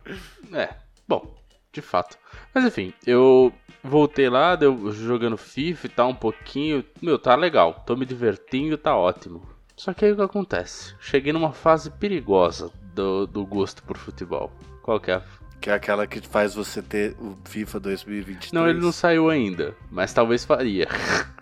É, 0.53 0.75
bom, 1.07 1.35
de 1.73 1.81
fato. 1.81 2.17
Mas 2.55 2.65
enfim, 2.65 2.93
eu 3.07 3.53
voltei 3.83 4.29
lá, 4.29 4.57
deu 4.57 4.91
jogando 4.93 5.37
FIFA 5.37 5.87
e 5.87 5.91
tal 5.91 6.09
um 6.11 6.15
pouquinho. 6.15 6.85
Meu, 7.01 7.19
tá 7.19 7.35
legal, 7.35 7.83
tô 7.87 7.97
me 7.97 8.07
divertindo, 8.07 8.77
tá 8.77 8.97
ótimo. 8.97 9.43
Só 9.77 9.95
que 9.95 10.05
aí 10.05 10.13
o 10.13 10.17
que 10.17 10.23
acontece? 10.23 10.95
Cheguei 10.99 11.33
numa 11.33 11.53
fase 11.53 11.91
perigosa 11.91 12.73
do, 12.95 13.27
do 13.27 13.47
gosto 13.47 13.83
por 13.85 13.97
futebol. 13.97 14.51
Qual 14.83 14.99
que 14.99 15.13
é? 15.13 15.23
Que 15.61 15.71
é 15.71 15.75
aquela 15.75 16.07
que 16.07 16.21
faz 16.21 16.55
você 16.55 16.83
ter 16.83 17.17
o 17.21 17.37
FIFA 17.45 17.81
2023. 17.81 18.53
Não, 18.53 18.69
ele 18.69 18.81
não 18.81 18.93
saiu 18.93 19.31
ainda, 19.31 19.77
mas 19.91 20.13
talvez 20.13 20.45
faria. 20.45 20.89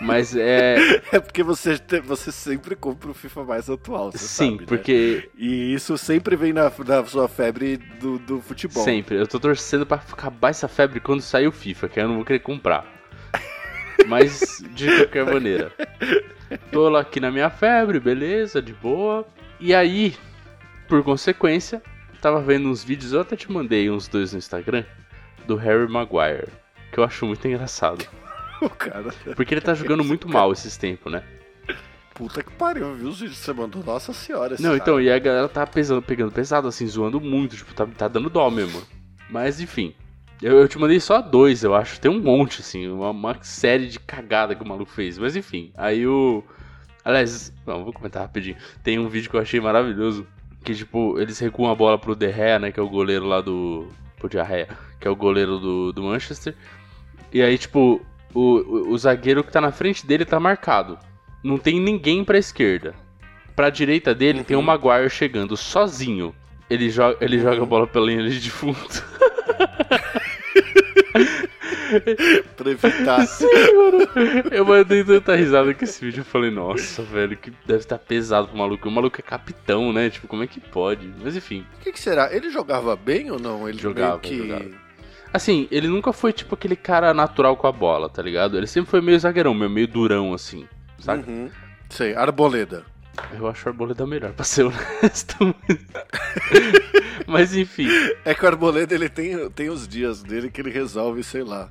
mas 0.00 0.36
é. 0.36 0.76
É 1.12 1.20
porque 1.20 1.42
você, 1.42 1.80
você 2.04 2.32
sempre 2.32 2.74
compra 2.74 3.10
o 3.10 3.14
FIFA 3.14 3.44
mais 3.44 3.68
atual, 3.68 4.12
você 4.12 4.18
Sim, 4.18 4.50
sabe, 4.52 4.60
né? 4.60 4.66
porque 4.66 5.30
E 5.36 5.74
isso 5.74 5.96
sempre 5.98 6.36
vem 6.36 6.52
na, 6.52 6.72
na 6.86 7.04
sua 7.04 7.28
febre 7.28 7.76
do, 8.00 8.18
do 8.18 8.40
futebol. 8.40 8.84
Sempre. 8.84 9.16
Eu 9.16 9.26
tô 9.26 9.38
torcendo 9.38 9.84
pra 9.84 9.96
acabar 9.96 10.50
essa 10.50 10.68
febre 10.68 11.00
quando 11.00 11.20
sair 11.20 11.46
o 11.46 11.52
FIFA, 11.52 11.88
que 11.88 12.00
aí 12.00 12.04
eu 12.04 12.08
não 12.08 12.16
vou 12.16 12.24
querer 12.24 12.40
comprar. 12.40 12.86
Mas, 14.06 14.62
de 14.70 14.96
qualquer 14.96 15.24
maneira. 15.26 15.72
Tô 16.70 16.88
lá 16.88 17.00
aqui 17.00 17.20
na 17.20 17.30
minha 17.30 17.50
febre, 17.50 18.00
beleza, 18.00 18.60
de 18.60 18.72
boa. 18.72 19.26
E 19.60 19.74
aí, 19.74 20.14
por 20.88 21.02
consequência, 21.02 21.82
tava 22.20 22.40
vendo 22.40 22.68
uns 22.68 22.82
vídeos, 22.82 23.12
eu 23.12 23.20
até 23.20 23.36
te 23.36 23.50
mandei 23.50 23.90
uns 23.90 24.08
dois 24.08 24.32
no 24.32 24.38
Instagram, 24.38 24.84
do 25.46 25.56
Harry 25.56 25.88
Maguire. 25.90 26.48
Que 26.92 26.98
eu 26.98 27.04
acho 27.04 27.26
muito 27.26 27.46
engraçado. 27.46 28.04
O 28.66 28.70
cara, 28.70 29.12
Porque 29.34 29.54
ele 29.54 29.60
tá 29.60 29.74
jogando 29.74 30.04
muito 30.04 30.28
mal 30.28 30.52
esses 30.52 30.76
tempos, 30.76 31.10
né? 31.12 31.24
puta 32.14 32.42
que 32.42 32.52
pariu, 32.52 32.94
viu 32.94 33.08
os 33.08 33.18
vídeos 33.18 33.38
que 33.38 33.44
você 33.44 33.52
mandou? 33.52 33.82
Nossa 33.82 34.12
senhora. 34.12 34.56
Não, 34.58 34.70
cara. 34.70 34.76
então, 34.76 35.00
e 35.00 35.10
a 35.10 35.18
galera 35.18 35.48
tá 35.48 35.66
pesando, 35.66 36.02
pegando 36.02 36.30
pesado, 36.30 36.68
assim, 36.68 36.86
zoando 36.86 37.20
muito, 37.20 37.56
tipo, 37.56 37.74
tá, 37.74 37.86
tá 37.86 38.06
dando 38.06 38.30
dó 38.30 38.50
mesmo. 38.50 38.80
Mas 39.28 39.60
enfim. 39.60 39.94
Eu, 40.40 40.58
eu 40.58 40.68
te 40.68 40.78
mandei 40.78 40.98
só 40.98 41.20
dois, 41.20 41.62
eu 41.62 41.74
acho. 41.74 42.00
Tem 42.00 42.10
um 42.10 42.20
monte, 42.20 42.60
assim, 42.60 42.88
uma, 42.88 43.10
uma 43.10 43.42
série 43.42 43.88
de 43.88 43.98
cagada 43.98 44.54
que 44.54 44.62
o 44.62 44.66
maluco 44.66 44.90
fez. 44.90 45.18
Mas 45.18 45.36
enfim, 45.36 45.72
aí 45.76 46.06
o. 46.06 46.44
Aliás, 47.04 47.52
não, 47.66 47.84
vou 47.84 47.92
comentar 47.92 48.22
rapidinho. 48.22 48.56
Tem 48.82 48.98
um 48.98 49.08
vídeo 49.08 49.30
que 49.30 49.36
eu 49.36 49.40
achei 49.40 49.60
maravilhoso. 49.60 50.26
Que, 50.64 50.74
tipo, 50.74 51.18
eles 51.18 51.38
recuam 51.38 51.70
a 51.70 51.74
bola 51.74 51.98
pro 51.98 52.14
De 52.14 52.30
Gea, 52.32 52.58
né? 52.58 52.70
Que 52.70 52.78
é 52.78 52.82
o 52.82 52.88
goleiro 52.88 53.24
lá 53.24 53.40
do. 53.40 53.88
Pro 54.16 54.28
Diarreia, 54.28 54.68
que 55.00 55.08
é 55.08 55.10
o 55.10 55.16
goleiro 55.16 55.58
do, 55.58 55.92
do 55.92 56.02
Manchester. 56.04 56.54
E 57.32 57.42
aí, 57.42 57.58
tipo, 57.58 58.00
o, 58.34 58.40
o, 58.40 58.90
o 58.90 58.98
zagueiro 58.98 59.44
que 59.44 59.52
tá 59.52 59.60
na 59.60 59.72
frente 59.72 60.06
dele 60.06 60.24
tá 60.24 60.40
marcado. 60.40 60.98
Não 61.42 61.58
tem 61.58 61.80
ninguém 61.80 62.24
pra 62.24 62.38
esquerda. 62.38 62.94
Pra 63.54 63.70
direita 63.70 64.14
dele 64.14 64.44
tem 64.44 64.56
o 64.56 64.62
Maguire 64.62 65.10
chegando 65.10 65.56
sozinho. 65.56 66.34
Ele 66.70 66.88
joga, 66.88 67.18
ele 67.20 67.38
joga 67.38 67.62
a 67.62 67.66
bola 67.66 67.86
pela 67.86 68.06
linha 68.06 68.30
de 68.30 68.50
fundo. 68.50 68.78
pra 72.56 72.70
evitar. 72.70 73.24
Sim. 73.26 73.46
Eu 74.50 74.64
mandei 74.64 75.04
tanta 75.04 75.36
risada 75.36 75.74
com 75.74 75.84
esse 75.84 76.04
vídeo. 76.04 76.20
Eu 76.20 76.24
falei, 76.24 76.50
nossa, 76.50 77.02
velho, 77.02 77.36
que 77.36 77.52
deve 77.66 77.80
estar 77.80 77.98
pesado 77.98 78.48
pro 78.48 78.56
maluco. 78.56 78.88
O 78.88 78.92
maluco 78.92 79.20
é 79.20 79.22
capitão, 79.22 79.92
né? 79.92 80.08
Tipo, 80.08 80.26
como 80.26 80.42
é 80.42 80.46
que 80.46 80.60
pode? 80.60 81.12
Mas 81.22 81.36
enfim. 81.36 81.66
O 81.78 81.80
que, 81.80 81.92
que 81.92 82.00
será? 82.00 82.34
Ele 82.34 82.50
jogava 82.50 82.96
bem 82.96 83.30
ou 83.30 83.38
não? 83.38 83.68
Ele 83.68 83.78
Jogava, 83.78 84.18
que... 84.18 84.38
jogava. 84.38 84.81
Assim, 85.32 85.66
ele 85.70 85.88
nunca 85.88 86.12
foi 86.12 86.32
tipo 86.32 86.54
aquele 86.54 86.76
cara 86.76 87.14
natural 87.14 87.56
com 87.56 87.66
a 87.66 87.72
bola, 87.72 88.08
tá 88.08 88.22
ligado? 88.22 88.56
Ele 88.56 88.66
sempre 88.66 88.90
foi 88.90 89.00
meio 89.00 89.18
zagueirão, 89.18 89.54
meio, 89.54 89.70
meio 89.70 89.88
durão, 89.88 90.34
assim, 90.34 90.66
sabe? 90.98 91.28
Uhum. 91.28 91.50
Sei, 91.88 92.14
Arboleda. 92.14 92.84
Eu 93.32 93.46
acho 93.46 93.68
Arboleda 93.68 94.06
melhor, 94.06 94.32
pra 94.32 94.44
ser 94.44 94.64
honesto. 94.66 95.54
Mas 97.26 97.54
enfim. 97.54 97.88
É 98.24 98.34
que 98.34 98.44
o 98.44 98.48
Arboleda 98.48 98.94
ele 98.94 99.08
tem, 99.08 99.48
tem 99.50 99.68
os 99.68 99.86
dias 99.86 100.22
dele 100.22 100.50
que 100.50 100.60
ele 100.60 100.70
resolve, 100.70 101.22
sei 101.22 101.42
lá. 101.42 101.70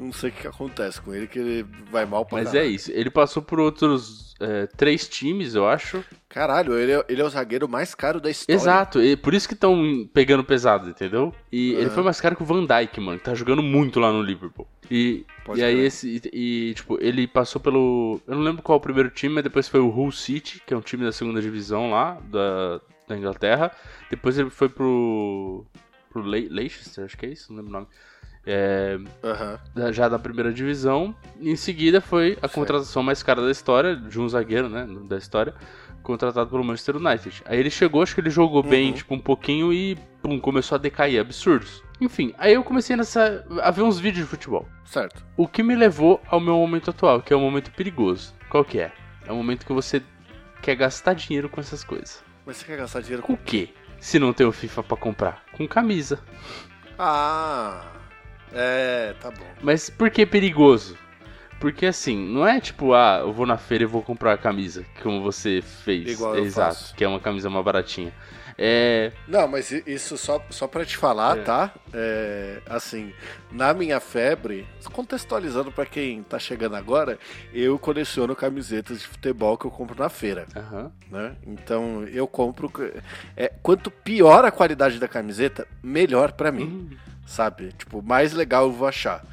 Não 0.00 0.12
sei 0.12 0.30
o 0.30 0.32
que, 0.32 0.46
acontece 0.46 1.00
com 1.00 1.14
ele, 1.14 1.26
que 1.26 1.38
ele 1.38 1.66
vai 1.90 2.06
mal 2.06 2.24
pra 2.24 2.38
Mas 2.38 2.48
é 2.48 2.58
caralho. 2.58 2.70
isso. 2.70 2.90
Ele 2.90 3.10
passou 3.10 3.42
por 3.42 3.60
outros 3.60 4.34
é, 4.40 4.66
três 4.66 5.06
times, 5.08 5.54
eu 5.54 5.68
acho. 5.68 6.02
Caralho, 6.28 6.78
ele 6.78 6.92
é, 6.92 7.04
ele 7.08 7.20
é 7.20 7.24
o 7.24 7.28
zagueiro 7.28 7.68
mais 7.68 7.94
caro 7.94 8.20
da 8.20 8.30
história. 8.30 8.58
Exato, 8.58 9.02
e 9.02 9.16
por 9.16 9.34
isso 9.34 9.46
que 9.46 9.54
estão 9.54 10.08
pegando 10.14 10.42
pesado, 10.42 10.88
entendeu? 10.88 11.34
E 11.52 11.72
ele 11.72 11.86
Aham. 11.86 11.90
foi 11.90 12.02
mais 12.02 12.20
caro 12.20 12.36
que 12.36 12.42
o 12.42 12.46
Van 12.46 12.64
Dijk, 12.64 13.00
mano, 13.00 13.18
que 13.18 13.24
tá 13.24 13.34
jogando 13.34 13.62
muito 13.62 14.00
lá 14.00 14.10
no 14.10 14.22
Liverpool. 14.22 14.66
E, 14.90 15.24
Pode 15.44 15.60
e 15.60 15.64
aí 15.64 15.78
esse. 15.80 16.20
E, 16.32 16.74
tipo, 16.74 16.98
ele 17.00 17.26
passou 17.26 17.60
pelo. 17.60 18.20
Eu 18.26 18.34
não 18.34 18.42
lembro 18.42 18.62
qual 18.62 18.78
o 18.78 18.80
primeiro 18.80 19.10
time, 19.10 19.34
mas 19.34 19.44
depois 19.44 19.68
foi 19.68 19.80
o 19.80 19.88
Hull 19.88 20.10
City, 20.10 20.62
que 20.66 20.74
é 20.74 20.76
um 20.76 20.80
time 20.80 21.04
da 21.04 21.12
segunda 21.12 21.40
divisão 21.40 21.90
lá, 21.90 22.18
da, 22.24 22.80
da 23.06 23.16
Inglaterra. 23.16 23.70
Depois 24.08 24.38
ele 24.38 24.50
foi 24.50 24.68
pro. 24.68 25.64
pro 26.10 26.22
Le 26.22 26.48
Leicester, 26.48 27.04
acho 27.04 27.16
que 27.16 27.26
é 27.26 27.28
isso, 27.28 27.52
não 27.52 27.58
lembro 27.58 27.70
o 27.70 27.72
nome. 27.80 27.86
É, 28.46 28.98
da- 29.74 29.92
já 29.92 30.08
da 30.08 30.18
primeira 30.18 30.52
divisão. 30.52 31.14
Em 31.40 31.56
seguida 31.56 32.00
foi 32.00 32.38
a 32.40 32.48
contratação 32.48 33.02
mais 33.02 33.22
cara 33.22 33.42
da 33.42 33.50
história, 33.50 33.94
de 33.96 34.18
um 34.20 34.28
zagueiro, 34.28 34.68
né, 34.68 34.86
da 35.08 35.18
história, 35.18 35.54
contratado 36.02 36.48
pelo 36.50 36.64
Manchester 36.64 36.96
United. 36.96 37.42
Aí 37.44 37.58
ele 37.58 37.70
chegou, 37.70 38.02
acho 38.02 38.14
que 38.14 38.20
ele 38.20 38.30
jogou 38.30 38.62
bem, 38.62 38.88
Uhum. 38.88 38.94
tipo, 38.94 39.14
um 39.14 39.18
pouquinho 39.20 39.72
e 39.72 39.94
pum, 40.22 40.40
começou 40.40 40.76
a 40.76 40.78
decair, 40.78 41.20
absurdos. 41.20 41.82
Enfim, 42.00 42.34
aí 42.38 42.54
eu 42.54 42.64
comecei 42.64 42.96
nessa, 42.96 43.44
a 43.62 43.70
ver 43.70 43.82
uns 43.82 43.98
vídeos 44.00 44.24
de 44.24 44.30
futebol. 44.30 44.66
Certo. 44.86 45.22
O 45.36 45.46
que 45.46 45.62
me 45.62 45.76
levou 45.76 46.18
ao 46.28 46.40
meu 46.40 46.54
momento 46.54 46.88
atual, 46.90 47.20
que 47.20 47.32
é 47.34 47.36
um 47.36 47.40
momento 47.42 47.70
perigoso. 47.72 48.34
Qual 48.48 48.64
que 48.64 48.80
é? 48.80 48.90
É 49.26 49.32
um 49.32 49.36
momento 49.36 49.66
que 49.66 49.72
você 49.72 50.02
quer 50.62 50.76
gastar 50.76 51.12
dinheiro 51.12 51.48
com 51.50 51.60
essas 51.60 51.84
coisas. 51.84 52.24
Mas 52.46 52.56
você 52.56 52.64
quer 52.64 52.78
gastar 52.78 53.00
dinheiro 53.02 53.22
Com 53.22 53.36
com. 53.36 53.42
o 53.42 53.44
quê? 53.44 53.68
Se 54.00 54.18
não 54.18 54.32
tem 54.32 54.46
o 54.46 54.52
FIFA 54.52 54.82
pra 54.82 54.96
comprar? 54.96 55.44
Com 55.52 55.68
camisa. 55.68 56.18
Ah. 56.98 57.82
É, 58.52 59.14
tá 59.20 59.30
bom. 59.30 59.46
Mas 59.62 59.88
por 59.90 60.10
que 60.10 60.24
perigoso? 60.26 60.96
Porque 61.60 61.84
assim, 61.84 62.16
não 62.32 62.46
é 62.46 62.58
tipo, 62.58 62.94
ah, 62.94 63.18
eu 63.20 63.32
vou 63.34 63.44
na 63.44 63.58
feira 63.58 63.84
e 63.84 63.86
vou 63.86 64.02
comprar 64.02 64.32
a 64.32 64.38
camisa, 64.38 64.84
como 65.02 65.22
você 65.22 65.60
fez. 65.62 66.12
Igual 66.12 66.38
Exato, 66.38 66.74
faço. 66.74 66.94
que 66.94 67.04
é 67.04 67.08
uma 67.08 67.20
camisa 67.20 67.50
mais 67.50 67.64
baratinha. 67.64 68.12
É. 68.62 69.12
Não, 69.28 69.46
mas 69.48 69.70
isso 69.70 70.16
só, 70.18 70.42
só 70.50 70.66
pra 70.66 70.84
te 70.84 70.96
falar, 70.96 71.38
É. 71.38 71.42
tá? 71.42 71.70
É, 71.94 72.60
assim, 72.66 73.12
na 73.52 73.72
minha 73.74 74.00
febre, 74.00 74.66
contextualizando 74.92 75.70
pra 75.72 75.84
quem 75.86 76.22
tá 76.22 76.38
chegando 76.38 76.76
agora, 76.76 77.18
eu 77.54 77.78
coleciono 77.78 78.34
camisetas 78.36 79.00
de 79.00 79.06
futebol 79.06 79.56
que 79.58 79.66
eu 79.66 79.70
compro 79.70 79.98
na 79.98 80.08
feira, 80.10 80.46
Aham. 80.56 80.92
né? 81.10 81.36
Então 81.46 82.04
eu 82.04 82.26
compro. 82.26 82.70
É, 83.36 83.50
quanto 83.62 83.90
pior 83.90 84.44
a 84.46 84.50
qualidade 84.50 84.98
da 84.98 85.08
camiseta, 85.08 85.66
melhor 85.82 86.32
pra 86.32 86.50
mim, 86.52 86.64
Hum, 86.90 86.96
sabe? 87.30 87.72
Tipo, 87.72 88.02
mais 88.02 88.32
legal 88.32 88.64
eu 88.64 88.72
vou 88.72 88.88
achar. 88.88 89.24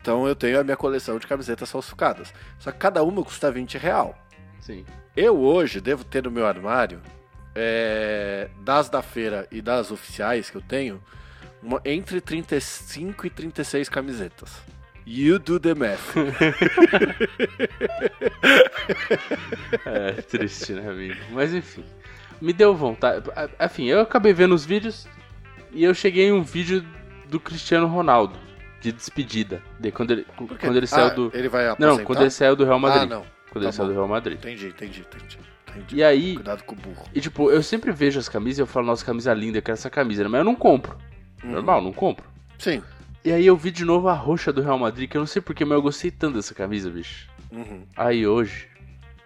Então 0.00 0.26
eu 0.26 0.34
tenho 0.34 0.58
a 0.60 0.64
minha 0.64 0.76
coleção 0.76 1.18
de 1.18 1.26
camisetas 1.26 1.70
falsificadas. 1.70 2.32
Só 2.58 2.70
que 2.72 2.78
cada 2.78 3.02
uma 3.02 3.22
custa 3.22 3.50
20 3.50 3.76
real. 3.78 4.16
sim. 4.60 4.84
Eu 5.16 5.38
hoje 5.40 5.80
devo 5.80 6.04
ter 6.04 6.22
no 6.22 6.30
meu 6.30 6.46
armário, 6.46 7.00
é, 7.54 8.48
das 8.62 8.88
da 8.88 9.02
feira 9.02 9.46
e 9.50 9.60
das 9.60 9.90
oficiais 9.90 10.48
que 10.48 10.56
eu 10.56 10.62
tenho, 10.62 11.02
uma- 11.60 11.80
entre 11.84 12.20
35 12.20 13.26
e 13.26 13.30
36 13.30 13.88
camisetas. 13.88 14.52
You 15.04 15.40
do 15.40 15.58
the 15.58 15.74
math. 15.74 16.14
É 19.84 20.12
triste, 20.22 20.72
né, 20.72 20.88
amigo? 20.88 21.16
Mas 21.30 21.54
enfim. 21.54 21.84
Me 22.40 22.52
deu 22.52 22.74
vontade. 22.74 23.24
Enfim, 23.60 23.86
eu 23.86 24.00
acabei 24.00 24.32
vendo 24.32 24.54
os 24.54 24.64
vídeos 24.64 25.06
e 25.72 25.84
eu 25.84 25.94
cheguei 25.94 26.28
em 26.28 26.32
um 26.32 26.42
vídeo 26.42 26.84
do 27.30 27.40
Cristiano 27.40 27.86
Ronaldo, 27.86 28.36
de 28.80 28.92
despedida. 28.92 29.62
De 29.78 29.90
quando 29.92 30.10
ele, 30.10 30.26
quando 30.60 30.76
ele 30.76 30.86
saiu 30.86 31.06
Ah, 31.06 31.10
do. 31.10 31.30
Ele 31.32 31.48
vai 31.48 31.74
Não, 31.78 31.98
quando 32.04 32.20
ele 32.20 32.30
saiu 32.30 32.56
do 32.56 32.64
Real 32.64 32.78
Madrid. 32.78 33.02
Ah, 33.02 33.06
não. 33.06 33.22
Quando 33.50 33.62
Tá 33.64 33.68
ele 33.68 33.72
saiu 33.72 33.88
do 33.88 33.94
Real 33.94 34.08
Madrid. 34.08 34.38
Entendi, 34.38 34.66
entendi, 34.68 35.00
entendi. 35.00 35.38
entendi. 35.70 35.96
E 35.96 36.04
aí, 36.04 36.34
Cuidado 36.34 36.62
com 36.64 36.74
o 36.74 36.78
burro. 36.78 37.04
E 37.14 37.20
tipo, 37.20 37.50
eu 37.50 37.62
sempre 37.62 37.92
vejo 37.92 38.18
as 38.18 38.28
camisas 38.28 38.58
e 38.58 38.62
eu 38.62 38.66
falo, 38.66 38.86
nossa, 38.86 39.04
camisa 39.04 39.32
linda, 39.34 39.58
eu 39.58 39.62
quero 39.62 39.74
essa 39.74 39.90
camisa, 39.90 40.22
né? 40.22 40.28
mas 40.28 40.38
eu 40.40 40.44
não 40.44 40.54
compro. 40.54 40.96
Uhum. 41.42 41.52
Normal, 41.52 41.80
não 41.82 41.92
compro. 41.92 42.24
Sim. 42.58 42.82
E 43.24 43.32
aí 43.32 43.46
eu 43.46 43.56
vi 43.56 43.70
de 43.70 43.84
novo 43.84 44.08
a 44.08 44.14
roxa 44.14 44.52
do 44.52 44.62
Real 44.62 44.78
Madrid, 44.78 45.08
que 45.10 45.16
eu 45.16 45.20
não 45.20 45.26
sei 45.26 45.42
porquê, 45.42 45.64
mas 45.64 45.76
eu 45.76 45.82
gostei 45.82 46.10
tanto 46.10 46.36
dessa 46.36 46.54
camisa, 46.54 46.90
bicho. 46.90 47.28
Uhum. 47.50 47.84
Aí 47.96 48.26
hoje, 48.26 48.68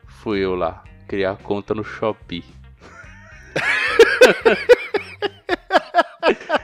fui 0.06 0.38
eu 0.40 0.54
lá, 0.54 0.82
criar 1.06 1.36
conta 1.36 1.74
no 1.74 1.84
Shopee. 1.84 2.44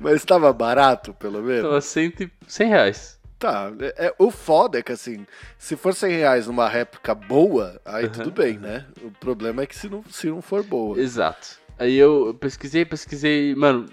Mas 0.00 0.24
tava 0.24 0.52
barato, 0.52 1.12
pelo 1.14 1.42
menos? 1.42 1.62
Tava 1.62 1.80
100, 1.80 2.12
e- 2.20 2.30
100 2.46 2.68
reais. 2.68 3.20
Tá. 3.38 3.70
É, 3.80 4.06
é- 4.06 4.14
o 4.18 4.30
foda 4.30 4.78
é 4.78 4.82
que, 4.82 4.92
assim, 4.92 5.26
se 5.58 5.76
for 5.76 5.92
100 5.94 6.12
reais 6.12 6.46
numa 6.46 6.68
réplica 6.68 7.14
boa, 7.14 7.80
aí 7.84 8.04
Uhum. 8.06 8.10
tudo 8.10 8.30
bem, 8.30 8.58
né? 8.58 8.86
O 9.02 9.10
problema 9.10 9.62
é 9.62 9.66
que 9.66 9.76
se 9.76 9.88
não, 9.88 10.02
se 10.08 10.28
não 10.28 10.40
for 10.40 10.62
boa. 10.62 10.98
Exato. 10.98 11.58
Aí 11.78 11.96
eu 11.96 12.34
pesquisei, 12.40 12.84
pesquisei, 12.84 13.54
mano. 13.54 13.86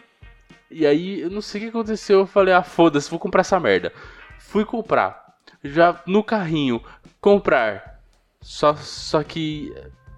E 0.70 0.86
aí, 0.86 1.20
eu 1.22 1.30
não 1.30 1.42
sei 1.42 1.60
o 1.60 1.64
que 1.66 1.70
aconteceu, 1.70 2.20
eu 2.20 2.28
falei, 2.28 2.54
ah, 2.54 2.64
foda-se, 2.64 3.10
vou 3.10 3.20
comprar 3.20 3.42
essa 3.42 3.60
merda. 3.60 3.92
Fui 4.40 4.64
comprar. 4.64 5.36
Já 5.64 6.02
no 6.08 6.24
carrinho, 6.24 6.82
comprar. 7.20 8.00
Só, 8.42 8.74
só 8.76 9.22
que 9.22 9.74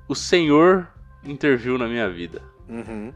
o 0.08 0.14
Senhor 0.14 0.88
interviu 1.24 1.78
na 1.78 1.88
minha 1.88 2.08
vida. 2.10 2.42
Uhum. 2.70 3.12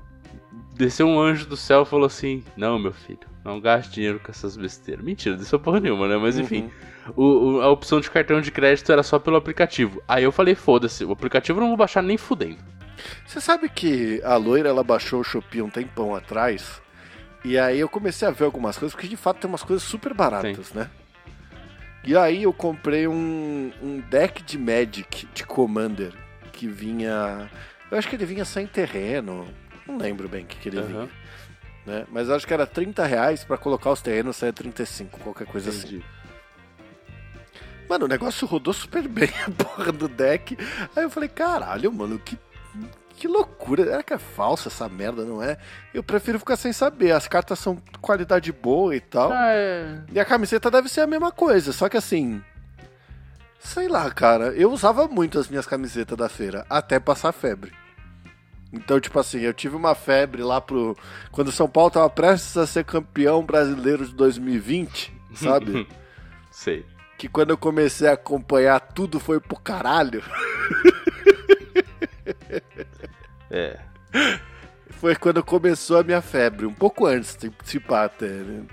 Desceu 0.76 1.08
um 1.08 1.20
anjo 1.20 1.46
do 1.48 1.58
céu 1.58 1.84
e 1.84 1.86
falou 1.86 2.06
assim: 2.06 2.44
Não, 2.56 2.78
meu 2.78 2.94
filho, 2.94 3.20
não 3.44 3.60
gaste 3.60 3.94
dinheiro 3.94 4.20
com 4.20 4.32
essas 4.32 4.56
besteiras. 4.56 5.04
Mentira, 5.04 5.36
desceu 5.36 5.60
porra 5.60 5.80
nenhuma, 5.80 6.08
né? 6.08 6.18
Mas 6.18 6.38
enfim, 6.38 6.70
o- 7.16 7.24
o- 7.58 7.62
a 7.62 7.70
opção 7.70 8.00
de 8.00 8.10
cartão 8.12 8.40
de 8.42 8.52
crédito 8.52 8.92
era 8.92 9.02
só 9.04 9.18
pelo 9.18 9.38
aplicativo. 9.38 10.02
Aí 10.08 10.24
eu 10.24 10.32
falei: 10.32 10.54
Foda-se, 10.56 11.04
o 11.04 11.12
aplicativo 11.12 11.58
eu 11.58 11.62
não 11.62 11.70
vou 11.70 11.78
baixar 11.78 12.04
nem 12.04 12.18
fudendo. 12.18 12.58
Você 13.26 13.40
sabe 13.42 13.70
que 13.70 14.22
a 14.24 14.36
loira 14.36 14.70
ela 14.70 14.84
baixou 14.84 15.20
o 15.20 15.24
Shopee 15.24 15.62
um 15.62 15.70
tempão 15.70 16.16
atrás? 16.16 16.82
E 17.46 17.58
aí 17.58 17.80
eu 17.80 17.88
comecei 17.88 18.28
a 18.28 18.32
ver 18.32 18.46
algumas 18.46 18.78
coisas, 18.78 18.94
porque 18.94 19.08
de 19.08 19.16
fato 19.18 19.38
tem 19.40 19.50
umas 19.50 19.64
coisas 19.64 19.84
super 19.88 20.14
baratas, 20.14 20.74
né? 20.74 20.90
E 22.04 22.16
aí 22.16 22.44
eu 22.44 22.54
comprei 22.54 23.08
um, 23.08 23.72
um 23.82 24.00
deck 24.10 24.42
de 24.44 24.58
Magic 24.58 25.28
de 25.34 25.44
Commander 25.46 26.14
que 26.54 26.68
vinha. 26.68 27.50
Eu 27.92 27.98
acho 27.98 28.08
que 28.10 28.16
ele 28.16 28.26
vinha 28.26 28.46
sem 28.46 28.66
terreno. 28.66 29.48
Não 29.88 29.98
lembro 29.98 30.28
bem 30.28 30.44
o 30.44 30.48
que, 30.48 30.58
que 30.58 30.70
ele 30.70 30.80
Aham. 30.80 30.88
vinha. 30.88 31.10
Né? 31.86 32.06
Mas 32.12 32.30
acho 32.30 32.46
que 32.46 32.54
era 32.54 32.68
30 32.68 33.06
reais 33.06 33.44
pra 33.46 33.58
colocar 33.58 33.92
os 33.92 34.02
terrenos, 34.02 34.36
saia 34.36 34.52
35, 34.52 35.20
qualquer 35.20 35.48
coisa 35.48 35.70
assim. 35.70 35.88
Entendi. 35.88 36.06
Mano, 37.90 38.04
o 38.06 38.08
negócio 38.08 38.46
rodou 38.46 38.74
super 38.74 39.04
bem 39.08 39.30
a 39.46 39.64
porra 39.64 39.92
do 39.92 40.10
deck. 40.10 40.58
Aí 40.96 41.04
eu 41.04 41.10
falei, 41.10 41.30
caralho, 41.30 41.92
mano, 41.92 42.20
que, 42.20 42.38
que 43.16 43.28
loucura. 43.28 43.86
Será 43.86 44.04
que 44.04 44.14
é 44.14 44.18
falsa 44.18 44.68
essa 44.68 44.90
merda, 44.90 45.24
não 45.24 45.42
é? 45.42 45.58
Eu 45.94 46.04
prefiro 46.04 46.38
ficar 46.40 46.58
sem 46.58 46.74
saber. 46.74 47.12
As 47.14 47.28
cartas 47.28 47.58
são 47.60 47.76
de 47.76 48.00
qualidade 48.00 48.52
boa 48.52 48.94
e 48.94 49.00
tal. 49.00 49.32
Ah, 49.32 49.52
é. 49.54 50.02
E 50.12 50.20
a 50.20 50.26
camiseta 50.26 50.70
deve 50.70 50.90
ser 50.90 51.02
a 51.02 51.08
mesma 51.08 51.32
coisa, 51.32 51.72
só 51.72 51.88
que 51.88 51.96
assim. 51.96 52.44
Sei 53.60 53.88
lá, 53.88 54.12
cara. 54.12 54.48
Eu 54.48 54.72
usava 54.72 55.08
muito 55.08 55.40
as 55.40 55.48
minhas 55.48 55.66
camisetas 55.66 56.18
da 56.18 56.28
feira, 56.28 56.66
até 56.70 57.00
passar 57.00 57.32
febre. 57.32 57.72
Então, 58.72 59.00
tipo 59.00 59.18
assim, 59.20 59.40
eu 59.40 59.54
tive 59.54 59.76
uma 59.76 59.96
febre 59.96 60.44
lá 60.44 60.60
pro. 60.60 60.96
Quando 61.32 61.48
o 61.48 61.52
São 61.52 61.70
Paulo 61.70 61.90
tava 61.90 62.10
prestes 62.10 62.58
a 62.58 62.68
ser 62.68 62.84
campeão 62.84 63.44
brasileiro 63.44 64.06
de 64.06 64.14
2020, 64.14 65.14
sabe? 65.34 65.88
Sei. 66.52 66.86
que 67.18 67.30
quando 67.30 67.52
eu 67.52 67.58
comecei 67.58 68.08
a 68.08 68.14
acompanhar 68.14 68.80
tudo 68.80 69.20
foi 69.20 69.40
pro 69.40 69.60
caralho. 69.60 70.24
É. 73.50 73.80
Foi 74.90 75.16
quando 75.16 75.44
começou 75.44 76.00
a 76.00 76.04
minha 76.04 76.22
febre, 76.22 76.66
um 76.66 76.74
pouco 76.74 77.06
antes 77.06 77.38
de 77.38 77.52
se 77.64 77.80
pá 77.80 78.06
até, 78.06 78.28
né? 78.28 78.66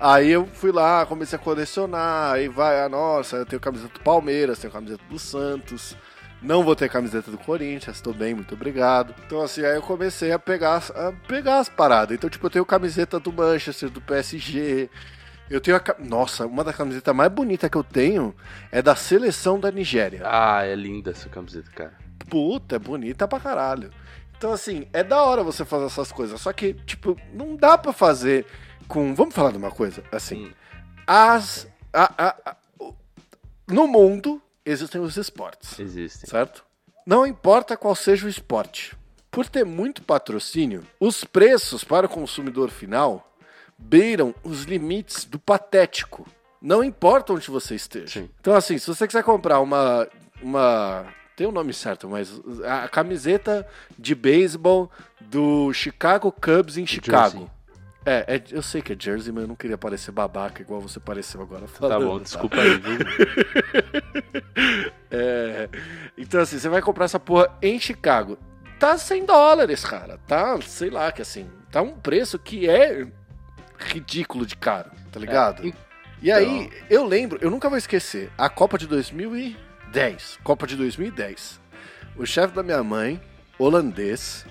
Aí 0.00 0.30
eu 0.30 0.46
fui 0.46 0.72
lá, 0.72 1.06
comecei 1.06 1.38
a 1.38 1.40
colecionar, 1.40 2.32
aí 2.32 2.48
vai, 2.48 2.80
ah, 2.80 2.88
nossa, 2.88 3.36
eu 3.36 3.46
tenho 3.46 3.60
camiseta 3.60 3.94
do 3.94 4.00
Palmeiras, 4.00 4.58
tenho 4.58 4.72
camiseta 4.72 5.02
do 5.08 5.18
Santos, 5.18 5.96
Não 6.40 6.62
vou 6.62 6.76
ter 6.76 6.88
camiseta 6.88 7.30
do 7.30 7.38
Corinthians, 7.38 8.00
tô 8.00 8.12
bem, 8.12 8.32
muito 8.32 8.54
obrigado. 8.54 9.12
Então, 9.26 9.42
assim, 9.42 9.64
aí 9.64 9.74
eu 9.74 9.82
comecei 9.82 10.30
a 10.30 10.38
pegar, 10.38 10.82
a 10.94 11.12
pegar 11.26 11.58
as 11.58 11.68
paradas. 11.68 12.14
Então, 12.14 12.30
tipo, 12.30 12.46
eu 12.46 12.50
tenho 12.50 12.64
camiseta 12.64 13.18
do 13.18 13.32
Manchester, 13.32 13.90
do 13.90 14.00
PSG. 14.00 14.88
Eu 15.50 15.60
tenho 15.60 15.76
a. 15.76 15.82
Nossa, 15.98 16.46
uma 16.46 16.62
da 16.62 16.72
camiseta 16.72 17.12
mais 17.12 17.30
bonita 17.32 17.68
que 17.68 17.76
eu 17.76 17.82
tenho 17.82 18.34
é 18.70 18.80
da 18.80 18.94
seleção 18.94 19.58
da 19.58 19.72
Nigéria. 19.72 20.22
Ah, 20.24 20.64
é 20.64 20.76
linda 20.76 21.10
essa 21.10 21.28
camiseta, 21.28 21.70
cara. 21.72 21.94
Puta, 22.30 22.76
é 22.76 22.78
bonita 22.78 23.26
pra 23.26 23.40
caralho. 23.40 23.90
Então, 24.36 24.52
assim, 24.52 24.86
é 24.92 25.02
da 25.02 25.20
hora 25.20 25.42
você 25.42 25.64
fazer 25.64 25.86
essas 25.86 26.12
coisas. 26.12 26.40
Só 26.40 26.52
que, 26.52 26.72
tipo, 26.72 27.16
não 27.32 27.56
dá 27.56 27.76
pra 27.76 27.92
fazer 27.92 28.46
com. 28.86 29.12
Vamos 29.12 29.34
falar 29.34 29.50
de 29.50 29.58
uma 29.58 29.72
coisa? 29.72 30.04
Assim, 30.12 30.46
hum. 30.46 30.52
as. 31.04 31.66
A, 31.92 32.12
a, 32.26 32.36
a, 32.50 32.56
no 33.66 33.88
mundo 33.88 34.40
existem 34.70 35.00
os 35.00 35.16
esportes. 35.16 35.78
Existem. 35.78 36.28
Certo? 36.28 36.64
Não 37.06 37.26
importa 37.26 37.76
qual 37.76 37.94
seja 37.94 38.26
o 38.26 38.28
esporte. 38.28 38.96
Por 39.30 39.46
ter 39.48 39.64
muito 39.64 40.02
patrocínio, 40.02 40.84
os 40.98 41.24
preços 41.24 41.84
para 41.84 42.06
o 42.06 42.08
consumidor 42.08 42.70
final 42.70 43.32
beiram 43.78 44.34
os 44.42 44.64
limites 44.64 45.24
do 45.24 45.38
patético. 45.38 46.26
Não 46.60 46.82
importa 46.82 47.32
onde 47.32 47.50
você 47.50 47.74
esteja. 47.74 48.20
Sim. 48.20 48.30
Então, 48.40 48.54
assim, 48.54 48.78
se 48.78 48.86
você 48.86 49.06
quiser 49.06 49.22
comprar 49.22 49.60
uma. 49.60 50.08
uma 50.42 51.06
tem 51.36 51.46
o 51.46 51.50
um 51.50 51.52
nome 51.52 51.72
certo, 51.72 52.08
mas 52.08 52.32
a 52.64 52.88
camiseta 52.88 53.66
de 53.96 54.12
beisebol 54.12 54.90
do 55.20 55.72
Chicago 55.72 56.32
Cubs 56.32 56.76
em 56.76 56.84
Chicago. 56.84 57.48
É, 58.08 58.36
é, 58.36 58.42
eu 58.52 58.62
sei 58.62 58.80
que 58.80 58.94
é 58.94 58.96
Jersey, 58.98 59.30
mas 59.30 59.42
eu 59.42 59.48
não 59.48 59.54
queria 59.54 59.76
parecer 59.76 60.10
babaca 60.12 60.62
igual 60.62 60.80
você 60.80 60.98
pareceu 60.98 61.42
agora 61.42 61.62
tá 61.62 61.68
falando. 61.68 62.00
Tá 62.00 62.06
bom, 62.06 62.18
desculpa 62.18 62.56
tá? 62.56 62.62
aí, 62.62 62.78
viu? 62.78 62.98
é, 65.12 65.68
então, 66.16 66.40
assim, 66.40 66.58
você 66.58 66.70
vai 66.70 66.80
comprar 66.80 67.04
essa 67.04 67.20
porra 67.20 67.54
em 67.60 67.78
Chicago. 67.78 68.38
Tá 68.78 68.96
100 68.96 69.26
dólares, 69.26 69.84
cara. 69.84 70.18
Tá, 70.26 70.58
sei 70.62 70.88
lá, 70.88 71.12
que 71.12 71.20
assim, 71.20 71.50
tá 71.70 71.82
um 71.82 71.96
preço 71.96 72.38
que 72.38 72.66
é 72.66 73.06
ridículo 73.78 74.46
de 74.46 74.56
caro, 74.56 74.90
tá 75.12 75.20
ligado? 75.20 75.64
É, 75.64 75.66
então... 75.66 75.80
E 76.22 76.32
aí, 76.32 76.70
eu 76.88 77.04
lembro, 77.04 77.38
eu 77.42 77.50
nunca 77.50 77.68
vou 77.68 77.76
esquecer, 77.76 78.30
a 78.38 78.48
Copa 78.48 78.78
de 78.78 78.86
2010. 78.86 80.38
Copa 80.42 80.66
de 80.66 80.76
2010. 80.76 81.60
O 82.16 82.24
chefe 82.24 82.54
da 82.54 82.62
minha 82.62 82.82
mãe, 82.82 83.20
holandês, 83.58 84.46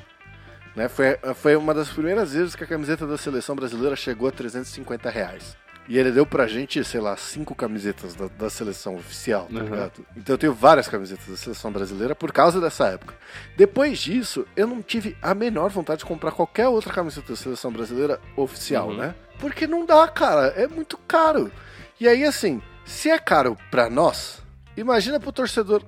né? 0.77 0.87
Foi, 0.87 1.17
foi 1.33 1.55
uma 1.55 1.73
das 1.73 1.89
primeiras 1.89 2.33
vezes 2.33 2.55
que 2.55 2.63
a 2.63 2.67
camiseta 2.67 3.07
da 3.07 3.17
seleção 3.17 3.55
brasileira 3.55 3.95
chegou 3.95 4.29
a 4.29 4.31
350 4.31 5.09
reais. 5.09 5.57
E 5.89 5.97
ele 5.97 6.11
deu 6.11 6.25
pra 6.25 6.45
gente, 6.45 6.83
sei 6.83 6.99
lá, 6.99 7.17
cinco 7.17 7.55
camisetas 7.55 8.13
da, 8.13 8.27
da 8.27 8.49
seleção 8.49 8.95
oficial, 8.95 9.45
tá 9.45 9.57
uhum. 9.57 9.63
ligado? 9.63 10.05
Então 10.15 10.35
eu 10.35 10.37
tenho 10.37 10.53
várias 10.53 10.87
camisetas 10.87 11.25
da 11.27 11.35
seleção 11.35 11.71
brasileira 11.71 12.13
por 12.13 12.31
causa 12.31 12.61
dessa 12.61 12.89
época. 12.89 13.15
Depois 13.55 13.97
disso, 13.97 14.45
eu 14.55 14.67
não 14.67 14.81
tive 14.81 15.17
a 15.19 15.33
menor 15.33 15.69
vontade 15.71 15.99
de 15.99 16.05
comprar 16.05 16.31
qualquer 16.31 16.67
outra 16.67 16.93
camiseta 16.93 17.29
da 17.29 17.35
seleção 17.35 17.71
brasileira 17.71 18.19
oficial, 18.35 18.89
uhum. 18.89 18.97
né? 18.97 19.15
Porque 19.39 19.65
não 19.65 19.83
dá, 19.83 20.07
cara. 20.07 20.47
É 20.49 20.67
muito 20.67 20.95
caro. 21.07 21.51
E 21.99 22.07
aí, 22.07 22.23
assim, 22.23 22.61
se 22.85 23.09
é 23.09 23.17
caro 23.17 23.57
pra 23.71 23.89
nós, 23.89 24.43
imagina 24.75 25.19
pro 25.19 25.31
torcedor 25.31 25.81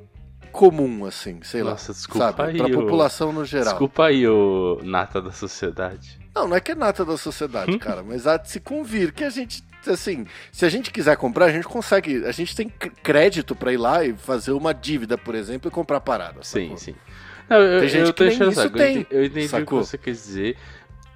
comum, 0.51 1.05
assim, 1.05 1.39
sei 1.43 1.63
Nossa, 1.63 1.91
lá. 1.91 1.95
Desculpa 1.95 2.25
sabe? 2.25 2.43
aí. 2.43 2.57
Pra 2.57 2.67
o... 2.67 2.83
população 2.83 3.31
no 3.31 3.45
geral. 3.45 3.69
Desculpa 3.69 4.05
aí, 4.05 4.27
o 4.27 4.79
nata 4.83 5.21
da 5.21 5.31
sociedade. 5.31 6.19
Não, 6.35 6.47
não 6.47 6.55
é 6.55 6.59
que 6.59 6.71
é 6.71 6.75
nata 6.75 7.03
da 7.03 7.17
sociedade, 7.17 7.77
cara, 7.79 8.03
mas 8.03 8.27
há 8.27 8.37
de 8.37 8.49
se 8.49 8.59
convir 8.59 9.13
que 9.13 9.23
a 9.23 9.29
gente, 9.29 9.63
assim, 9.87 10.25
se 10.51 10.65
a 10.65 10.69
gente 10.69 10.91
quiser 10.91 11.17
comprar, 11.17 11.45
a 11.45 11.51
gente 11.51 11.67
consegue. 11.67 12.25
A 12.25 12.31
gente 12.31 12.55
tem 12.55 12.69
crédito 13.03 13.55
para 13.55 13.73
ir 13.73 13.77
lá 13.77 14.03
e 14.05 14.13
fazer 14.13 14.51
uma 14.51 14.73
dívida, 14.73 15.17
por 15.17 15.35
exemplo, 15.35 15.69
e 15.69 15.71
comprar 15.71 15.99
parada. 15.99 16.43
Sim, 16.43 16.63
sacou? 16.63 16.77
sim. 16.77 16.95
Não, 17.49 17.57
eu, 17.57 17.79
tem 17.79 17.89
gente 17.89 18.05
eu 18.05 18.13
tô 18.13 18.23
que 18.25 18.37
nem 18.37 18.49
isso 18.49 18.69
tem. 18.69 19.07
Eu 19.09 19.25
entendi 19.25 19.47
sacou? 19.47 19.79
o 19.79 19.81
que 19.81 19.87
você 19.87 19.97
quer 19.97 20.11
dizer. 20.11 20.57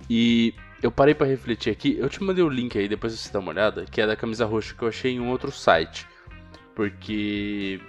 E 0.10 0.54
eu 0.82 0.92
parei 0.92 1.14
para 1.14 1.28
refletir 1.28 1.72
aqui. 1.72 1.96
Eu 1.98 2.10
te 2.10 2.22
mandei 2.24 2.44
o 2.44 2.50
link 2.50 2.78
aí, 2.78 2.88
depois 2.88 3.14
você 3.14 3.32
dá 3.32 3.40
uma 3.40 3.52
olhada, 3.52 3.86
que 3.90 4.02
é 4.02 4.08
da 4.08 4.16
camisa 4.16 4.46
roxa 4.46 4.74
que 4.74 4.82
eu 4.82 4.88
achei 4.88 5.14
em 5.14 5.20
um 5.20 5.30
outro 5.30 5.52
site. 5.52 6.08
Porque 6.76 7.80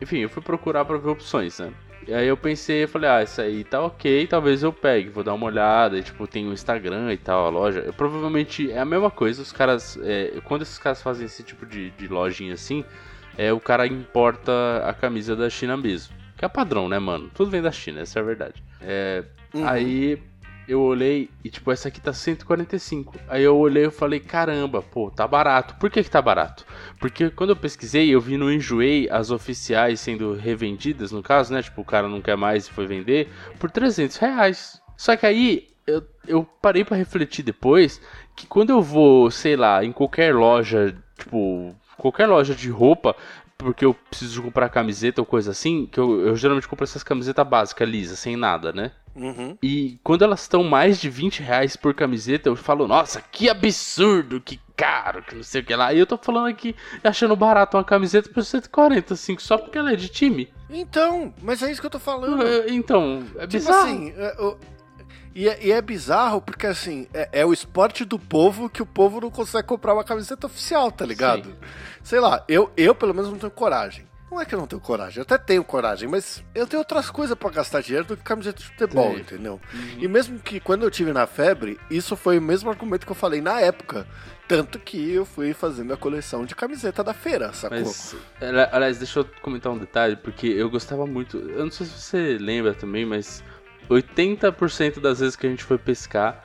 enfim, 0.00 0.18
eu 0.18 0.28
fui 0.28 0.42
procurar 0.42 0.84
para 0.84 0.98
ver 0.98 1.08
opções, 1.08 1.58
né? 1.58 1.72
E 2.06 2.14
aí 2.14 2.26
eu 2.26 2.36
pensei, 2.38 2.84
eu 2.84 2.88
falei, 2.88 3.10
ah, 3.10 3.22
isso 3.22 3.40
aí 3.40 3.64
tá 3.64 3.82
ok, 3.82 4.26
talvez 4.26 4.62
eu 4.62 4.72
pegue, 4.72 5.10
vou 5.10 5.22
dar 5.22 5.34
uma 5.34 5.44
olhada, 5.44 5.98
e, 5.98 6.02
tipo, 6.02 6.26
tem 6.26 6.48
o 6.48 6.54
Instagram 6.54 7.12
e 7.12 7.18
tal, 7.18 7.46
a 7.46 7.50
loja. 7.50 7.80
Eu, 7.80 7.92
provavelmente 7.92 8.70
é 8.72 8.78
a 8.78 8.84
mesma 8.84 9.10
coisa, 9.10 9.42
os 9.42 9.52
caras, 9.52 9.98
é, 10.02 10.40
quando 10.44 10.62
esses 10.62 10.78
caras 10.78 11.02
fazem 11.02 11.26
esse 11.26 11.42
tipo 11.42 11.66
de, 11.66 11.90
de 11.90 12.08
lojinha 12.08 12.54
assim, 12.54 12.82
é, 13.36 13.52
o 13.52 13.60
cara 13.60 13.86
importa 13.86 14.52
a 14.86 14.94
camisa 14.94 15.36
da 15.36 15.50
China 15.50 15.76
mesmo. 15.76 16.16
Que 16.36 16.44
é 16.44 16.48
padrão, 16.48 16.88
né, 16.88 16.98
mano? 16.98 17.30
Tudo 17.34 17.50
vem 17.50 17.60
da 17.60 17.70
China, 17.70 18.00
essa 18.00 18.18
é 18.18 18.22
a 18.22 18.24
verdade. 18.24 18.62
É, 18.80 19.24
uhum. 19.52 19.68
Aí 19.68 20.22
eu 20.68 20.82
olhei 20.82 21.30
e, 21.42 21.48
tipo, 21.48 21.72
essa 21.72 21.88
aqui 21.88 21.98
tá 22.00 22.12
145. 22.12 23.18
Aí 23.26 23.42
eu 23.42 23.56
olhei 23.56 23.86
e 23.86 23.90
falei, 23.90 24.20
caramba, 24.20 24.82
pô, 24.82 25.10
tá 25.10 25.26
barato. 25.26 25.74
Por 25.76 25.90
que 25.90 26.04
que 26.04 26.10
tá 26.10 26.20
barato? 26.20 26.66
Porque 27.00 27.30
quando 27.30 27.50
eu 27.50 27.56
pesquisei, 27.56 28.10
eu 28.10 28.20
vi 28.20 28.36
no 28.36 28.52
Enjoei 28.52 29.08
as 29.10 29.30
oficiais 29.30 29.98
sendo 29.98 30.34
revendidas, 30.34 31.10
no 31.10 31.22
caso, 31.22 31.54
né? 31.54 31.62
Tipo, 31.62 31.80
o 31.80 31.84
cara 31.86 32.06
não 32.06 32.20
quer 32.20 32.36
mais 32.36 32.66
e 32.66 32.70
foi 32.70 32.86
vender, 32.86 33.28
por 33.58 33.70
300 33.70 34.18
reais. 34.18 34.82
Só 34.94 35.16
que 35.16 35.24
aí, 35.24 35.68
eu, 35.86 36.02
eu 36.26 36.44
parei 36.60 36.84
para 36.84 36.98
refletir 36.98 37.42
depois 37.42 38.00
que 38.36 38.46
quando 38.46 38.70
eu 38.70 38.82
vou, 38.82 39.30
sei 39.30 39.56
lá, 39.56 39.82
em 39.82 39.90
qualquer 39.90 40.34
loja, 40.34 40.94
tipo, 41.16 41.74
qualquer 41.96 42.26
loja 42.26 42.54
de 42.54 42.68
roupa, 42.68 43.16
porque 43.56 43.84
eu 43.84 43.92
preciso 43.92 44.42
comprar 44.42 44.68
camiseta 44.68 45.20
ou 45.20 45.26
coisa 45.26 45.50
assim, 45.50 45.86
que 45.86 45.98
eu, 45.98 46.26
eu 46.26 46.36
geralmente 46.36 46.68
compro 46.68 46.84
essas 46.84 47.02
camisetas 47.02 47.46
básicas, 47.46 47.88
lisa, 47.88 48.14
sem 48.14 48.36
nada, 48.36 48.72
né? 48.72 48.92
Uhum. 49.18 49.58
E 49.62 49.98
quando 50.04 50.22
elas 50.22 50.42
estão 50.42 50.62
mais 50.62 51.00
de 51.00 51.10
20 51.10 51.42
reais 51.42 51.76
por 51.76 51.92
camiseta, 51.92 52.48
eu 52.48 52.56
falo, 52.56 52.86
nossa, 52.86 53.20
que 53.20 53.50
absurdo, 53.50 54.40
que 54.40 54.60
caro, 54.76 55.22
que 55.22 55.34
não 55.34 55.42
sei 55.42 55.60
o 55.60 55.64
que 55.64 55.74
lá. 55.74 55.92
E 55.92 55.98
eu 55.98 56.06
tô 56.06 56.16
falando 56.16 56.46
aqui, 56.46 56.74
achando 57.02 57.34
barato 57.34 57.76
uma 57.76 57.84
camiseta 57.84 58.30
por 58.30 58.44
145 58.44 59.42
só 59.42 59.58
porque 59.58 59.76
ela 59.76 59.92
é 59.92 59.96
de 59.96 60.08
time. 60.08 60.48
Então, 60.70 61.34
mas 61.42 61.62
é 61.62 61.70
isso 61.70 61.80
que 61.80 61.86
eu 61.86 61.90
tô 61.90 61.98
falando. 61.98 62.44
Então, 62.68 63.24
é 63.36 63.46
tipo 63.46 63.64
bizarro. 63.64 63.86
Assim, 63.86 64.14
é, 64.16 64.56
e, 65.34 65.48
é, 65.48 65.66
e 65.66 65.72
é, 65.72 65.82
bizarro 65.82 66.40
porque, 66.40 66.66
assim, 66.66 67.06
é, 67.12 67.28
é, 67.32 67.46
o 67.46 67.52
esporte 67.52 68.04
do 68.04 68.18
povo 68.18 68.68
que 68.68 68.82
o 68.82 68.86
povo 68.86 69.20
não 69.20 69.30
consegue 69.30 69.66
comprar 69.66 69.94
uma 69.94 70.04
camiseta 70.04 70.46
oficial, 70.46 70.90
tá 70.92 71.04
ligado? 71.04 71.50
Sim. 71.50 71.56
Sei 72.02 72.20
lá, 72.20 72.44
eu, 72.48 72.70
eu 72.76 72.94
pelo 72.94 73.14
menos 73.14 73.30
não 73.30 73.38
tenho 73.38 73.50
coragem. 73.50 74.06
Não 74.30 74.40
é 74.40 74.44
que 74.44 74.54
eu 74.54 74.58
não 74.58 74.66
tenho 74.66 74.80
coragem, 74.80 75.18
eu 75.18 75.22
até 75.22 75.38
tenho 75.38 75.64
coragem, 75.64 76.08
mas 76.08 76.44
eu 76.54 76.66
tenho 76.66 76.80
outras 76.80 77.10
coisas 77.10 77.36
para 77.36 77.50
gastar 77.50 77.80
dinheiro 77.80 78.06
do 78.06 78.16
que 78.16 78.22
camiseta 78.22 78.58
de 78.58 78.66
futebol, 78.66 79.14
Sim. 79.14 79.20
entendeu? 79.20 79.60
Uhum. 79.72 79.96
E 79.98 80.08
mesmo 80.08 80.38
que 80.38 80.60
quando 80.60 80.82
eu 80.82 80.90
tive 80.90 81.12
na 81.12 81.26
febre, 81.26 81.78
isso 81.90 82.14
foi 82.14 82.38
o 82.38 82.42
mesmo 82.42 82.68
argumento 82.68 83.06
que 83.06 83.12
eu 83.12 83.16
falei 83.16 83.40
na 83.40 83.60
época. 83.60 84.06
Tanto 84.46 84.78
que 84.78 85.12
eu 85.12 85.26
fui 85.26 85.52
fazendo 85.52 85.92
a 85.92 85.96
coleção 85.96 86.46
de 86.46 86.54
camiseta 86.54 87.04
da 87.04 87.12
feira, 87.12 87.52
sacou? 87.52 87.78
Mas, 87.78 88.16
aliás, 88.72 88.96
deixa 88.96 89.20
eu 89.20 89.28
comentar 89.42 89.70
um 89.70 89.76
detalhe, 89.76 90.16
porque 90.16 90.46
eu 90.46 90.70
gostava 90.70 91.06
muito. 91.06 91.36
Eu 91.36 91.64
não 91.64 91.70
sei 91.70 91.86
se 91.86 91.92
você 91.92 92.38
lembra 92.40 92.72
também, 92.72 93.04
mas 93.04 93.44
80% 93.90 95.00
das 95.00 95.20
vezes 95.20 95.36
que 95.36 95.46
a 95.46 95.50
gente 95.50 95.64
foi 95.64 95.76
pescar, 95.76 96.44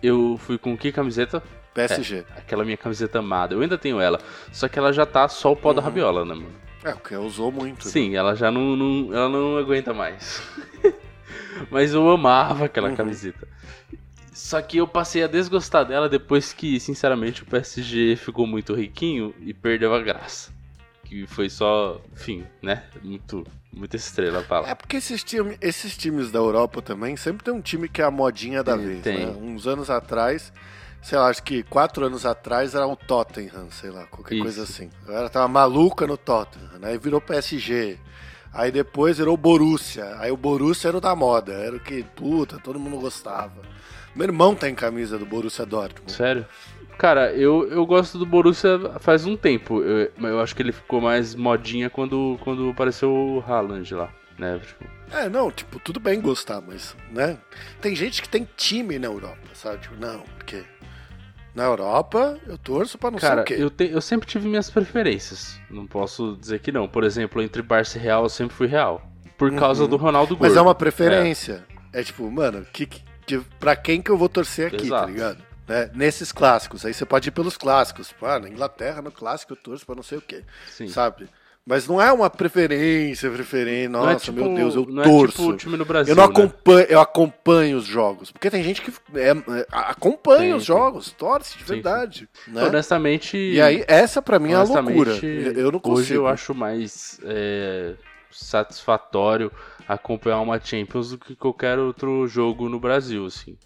eu 0.00 0.38
fui 0.38 0.58
com 0.58 0.76
que 0.76 0.92
camiseta? 0.92 1.42
PSG. 1.74 2.18
É, 2.18 2.38
aquela 2.38 2.64
minha 2.64 2.76
camiseta 2.76 3.18
amada. 3.18 3.54
Eu 3.54 3.60
ainda 3.60 3.78
tenho 3.78 4.00
ela. 4.00 4.20
Só 4.52 4.68
que 4.68 4.78
ela 4.78 4.92
já 4.92 5.04
tá 5.04 5.28
só 5.28 5.52
o 5.52 5.56
pó 5.56 5.70
uhum. 5.70 5.74
da 5.74 5.82
rabiola, 5.82 6.24
né, 6.24 6.34
mano? 6.34 6.69
É, 6.84 6.92
porque 6.92 7.14
usou 7.14 7.52
muito. 7.52 7.84
Né? 7.84 7.90
Sim, 7.90 8.10
né? 8.10 8.16
ela 8.16 8.34
já 8.34 8.50
não, 8.50 8.76
não, 8.76 9.14
ela 9.14 9.28
não 9.28 9.56
aguenta 9.56 9.92
mais. 9.92 10.42
Mas 11.70 11.92
eu 11.92 12.08
amava 12.08 12.64
aquela 12.64 12.88
uhum. 12.88 12.96
camiseta. 12.96 13.46
Só 14.32 14.62
que 14.62 14.78
eu 14.78 14.88
passei 14.88 15.22
a 15.22 15.26
desgostar 15.26 15.84
dela 15.84 16.08
depois 16.08 16.52
que, 16.52 16.80
sinceramente, 16.80 17.42
o 17.42 17.46
PSG 17.46 18.16
ficou 18.16 18.46
muito 18.46 18.74
riquinho 18.74 19.34
e 19.40 19.52
perdeu 19.52 19.94
a 19.94 20.00
graça. 20.00 20.50
Que 21.04 21.26
foi 21.26 21.50
só, 21.50 22.00
enfim, 22.12 22.46
né? 22.62 22.84
Muito, 23.02 23.44
muita 23.72 23.96
estrela 23.96 24.42
pra 24.42 24.60
lá. 24.60 24.70
É 24.70 24.74
porque 24.74 24.96
esses, 24.96 25.22
time, 25.22 25.58
esses 25.60 25.96
times 25.96 26.30
da 26.30 26.38
Europa 26.38 26.80
também 26.80 27.16
sempre 27.16 27.44
tem 27.44 27.52
um 27.52 27.60
time 27.60 27.88
que 27.88 28.00
é 28.00 28.04
a 28.04 28.10
modinha 28.10 28.62
da 28.62 28.76
tem, 28.76 28.86
vez, 28.86 29.02
tem. 29.02 29.26
né? 29.26 29.32
Uns 29.32 29.66
anos 29.66 29.90
atrás 29.90 30.52
sei 31.02 31.18
lá, 31.18 31.28
acho 31.28 31.42
que 31.42 31.62
quatro 31.62 32.04
anos 32.04 32.26
atrás 32.26 32.74
era 32.74 32.86
o 32.86 32.96
Tottenham, 32.96 33.70
sei 33.70 33.90
lá, 33.90 34.06
qualquer 34.06 34.34
Isso. 34.34 34.44
coisa 34.44 34.62
assim. 34.62 34.90
A 35.04 35.08
galera 35.08 35.30
tava 35.30 35.48
maluca 35.48 36.06
no 36.06 36.16
Tottenham, 36.16 36.68
aí 36.82 36.98
virou 36.98 37.20
PSG. 37.20 37.98
Aí 38.52 38.72
depois 38.72 39.18
virou 39.18 39.36
Borussia. 39.36 40.16
Aí 40.18 40.30
o 40.30 40.36
Borussia 40.36 40.88
era 40.88 40.98
o 40.98 41.00
da 41.00 41.14
moda, 41.14 41.52
era 41.52 41.76
o 41.76 41.80
que, 41.80 42.02
puta, 42.02 42.58
todo 42.58 42.80
mundo 42.80 42.98
gostava. 42.98 43.62
Meu 44.14 44.26
irmão 44.26 44.54
tem 44.56 44.74
camisa 44.74 45.16
do 45.16 45.24
Borussia 45.24 45.64
Dortmund. 45.64 46.12
Sério? 46.12 46.44
Cara, 46.98 47.32
eu, 47.32 47.66
eu 47.70 47.86
gosto 47.86 48.18
do 48.18 48.26
Borussia 48.26 48.78
faz 48.98 49.24
um 49.24 49.36
tempo. 49.36 49.82
Eu, 49.82 50.10
eu 50.18 50.40
acho 50.40 50.54
que 50.54 50.62
ele 50.62 50.72
ficou 50.72 51.00
mais 51.00 51.34
modinha 51.34 51.88
quando, 51.88 52.38
quando 52.42 52.68
apareceu 52.68 53.10
o 53.10 53.44
Haaland 53.46 53.94
lá, 53.94 54.12
né? 54.38 54.58
Tipo... 54.58 54.84
É, 55.12 55.28
não, 55.28 55.50
tipo, 55.50 55.78
tudo 55.78 55.98
bem 55.98 56.20
gostar, 56.20 56.60
mas, 56.60 56.94
né? 57.10 57.38
Tem 57.80 57.94
gente 57.96 58.20
que 58.20 58.28
tem 58.28 58.46
time 58.56 58.98
na 58.98 59.06
Europa, 59.06 59.48
sabe? 59.54 59.78
Tipo, 59.78 59.96
não, 59.96 60.20
porque 60.36 60.64
na 61.54 61.64
Europa, 61.64 62.38
eu 62.46 62.56
torço 62.56 62.96
pra 62.96 63.10
não 63.10 63.18
Cara, 63.18 63.34
sei 63.34 63.42
o 63.42 63.44
quê. 63.44 63.64
Eu, 63.64 63.70
te, 63.70 63.90
eu 63.92 64.00
sempre 64.00 64.28
tive 64.28 64.48
minhas 64.48 64.70
preferências. 64.70 65.58
Não 65.70 65.86
posso 65.86 66.36
dizer 66.40 66.60
que 66.60 66.70
não. 66.70 66.88
Por 66.88 67.04
exemplo, 67.04 67.42
entre 67.42 67.62
Barça 67.62 67.98
e 67.98 68.00
Real, 68.00 68.22
eu 68.24 68.28
sempre 68.28 68.54
fui 68.54 68.66
Real. 68.66 69.02
por 69.36 69.52
causa 69.54 69.86
do 69.86 69.96
Ronaldo 69.96 70.36
Gordo. 70.36 70.48
Mas 70.48 70.56
é 70.56 70.60
uma 70.60 70.74
preferência. 70.74 71.64
É, 71.92 72.02
tipo, 72.02 72.30
mano, 72.30 72.64
que, 72.72 72.86
que, 72.86 73.40
pra 73.58 73.74
quem 73.74 74.00
que 74.00 74.10
eu 74.10 74.16
vou 74.16 74.28
torcer 74.28 74.68
aqui, 74.68 74.76
tá 74.78 74.84
Exato. 74.84 75.10
ligado? 75.12 75.42
Né? 75.66 75.90
Nesses 75.94 76.32
clássicos. 76.32 76.84
Aí 76.84 76.92
você 76.94 77.04
pode 77.04 77.28
ir 77.28 77.32
pelos 77.32 77.56
clássicos. 77.56 78.14
Ah, 78.22 78.38
na 78.38 78.48
Inglaterra, 78.48 79.02
no 79.02 79.10
clássico, 79.10 79.52
eu 79.52 79.56
torço 79.56 79.86
pra 79.86 79.94
não 79.94 80.02
sei 80.02 80.18
o 80.18 80.22
quê. 80.22 80.44
Sim. 80.68 80.88
Sabe? 80.88 81.28
Mas 81.66 81.86
não 81.86 82.00
é 82.00 82.10
uma 82.12 82.30
preferência, 82.30 83.30
preferência. 83.30 83.90
Nossa, 83.90 84.06
Não 84.06 84.12
é 84.12 84.16
tipo- 84.16 84.44
meu 84.44 84.54
Deus, 84.54 84.74
eu 84.74 84.86
não 84.86 85.02
torço. 85.02 85.52
É 85.52 85.56
tipo 85.56 85.84
Brasil, 85.84 86.12
eu 86.12 86.16
não 86.16 86.26
né? 86.26 86.30
acompanho, 86.30 86.86
eu 86.88 87.00
acompanho 87.00 87.76
os 87.76 87.84
jogos. 87.84 88.32
Porque 88.32 88.50
tem 88.50 88.62
gente 88.62 88.80
que 88.80 88.90
é, 89.14 89.30
é, 89.30 89.66
acompanha 89.70 90.40
Tem, 90.40 90.54
os 90.54 90.64
jogos, 90.64 91.10
torce 91.12 91.58
de 91.58 91.64
Sim, 91.64 91.74
verdade. 91.74 92.28
Né? 92.48 92.64
Honestamente. 92.64 93.36
E 93.36 93.60
aí, 93.60 93.84
essa 93.86 94.22
pra 94.22 94.38
mim 94.38 94.52
é 94.52 94.56
a 94.56 94.62
loucura. 94.62 95.12
Eu 95.22 95.70
não 95.70 95.78
consigo. 95.78 96.00
Hoje 96.00 96.14
eu 96.14 96.26
acho 96.26 96.54
mais 96.54 97.20
é, 97.24 97.94
satisfatório 98.30 99.52
acompanhar 99.86 100.40
uma 100.40 100.58
Champions 100.58 101.10
do 101.10 101.18
que 101.18 101.36
qualquer 101.36 101.78
outro 101.78 102.26
jogo 102.26 102.68
no 102.68 102.80
Brasil, 102.80 103.26
assim. 103.26 103.56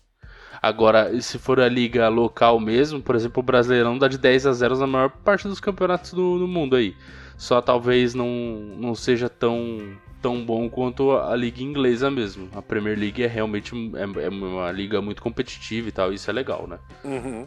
Agora, 0.61 1.21
se 1.21 1.39
for 1.39 1.61
a 1.61 1.69
liga 1.69 2.09
local 2.09 2.59
mesmo, 2.59 3.03
por 3.03 3.15
exemplo, 3.15 3.41
o 3.41 3.45
Brasileirão 3.45 3.99
dá 3.99 4.09
de 4.09 4.17
10 4.17 4.47
a 4.47 4.53
0 4.53 4.79
na 4.79 4.87
maior 4.87 5.11
parte 5.11 5.47
dos 5.47 5.61
campeonatos 5.61 6.13
do, 6.13 6.39
do 6.39 6.49
mundo 6.49 6.77
aí. 6.77 6.95
Só 7.37 7.61
talvez 7.61 8.15
não, 8.15 8.29
não 8.77 8.95
seja 8.95 9.29
tão, 9.29 9.97
tão 10.23 10.45
bom 10.45 10.69
quanto 10.71 11.13
a 11.13 11.35
liga 11.37 11.63
inglesa 11.63 12.11
mesmo. 12.11 12.49
A 12.55 12.63
Premier 12.63 12.99
League 12.99 13.23
é 13.23 13.27
realmente 13.27 13.75
é, 13.95 14.25
é 14.25 14.29
uma 14.29 14.71
liga 14.71 15.03
muito 15.03 15.21
competitiva 15.23 15.89
e 15.89 15.93
tal, 15.93 16.13
isso 16.13 16.31
é 16.31 16.33
legal, 16.33 16.67
né? 16.67 16.79
Uhum. 17.05 17.47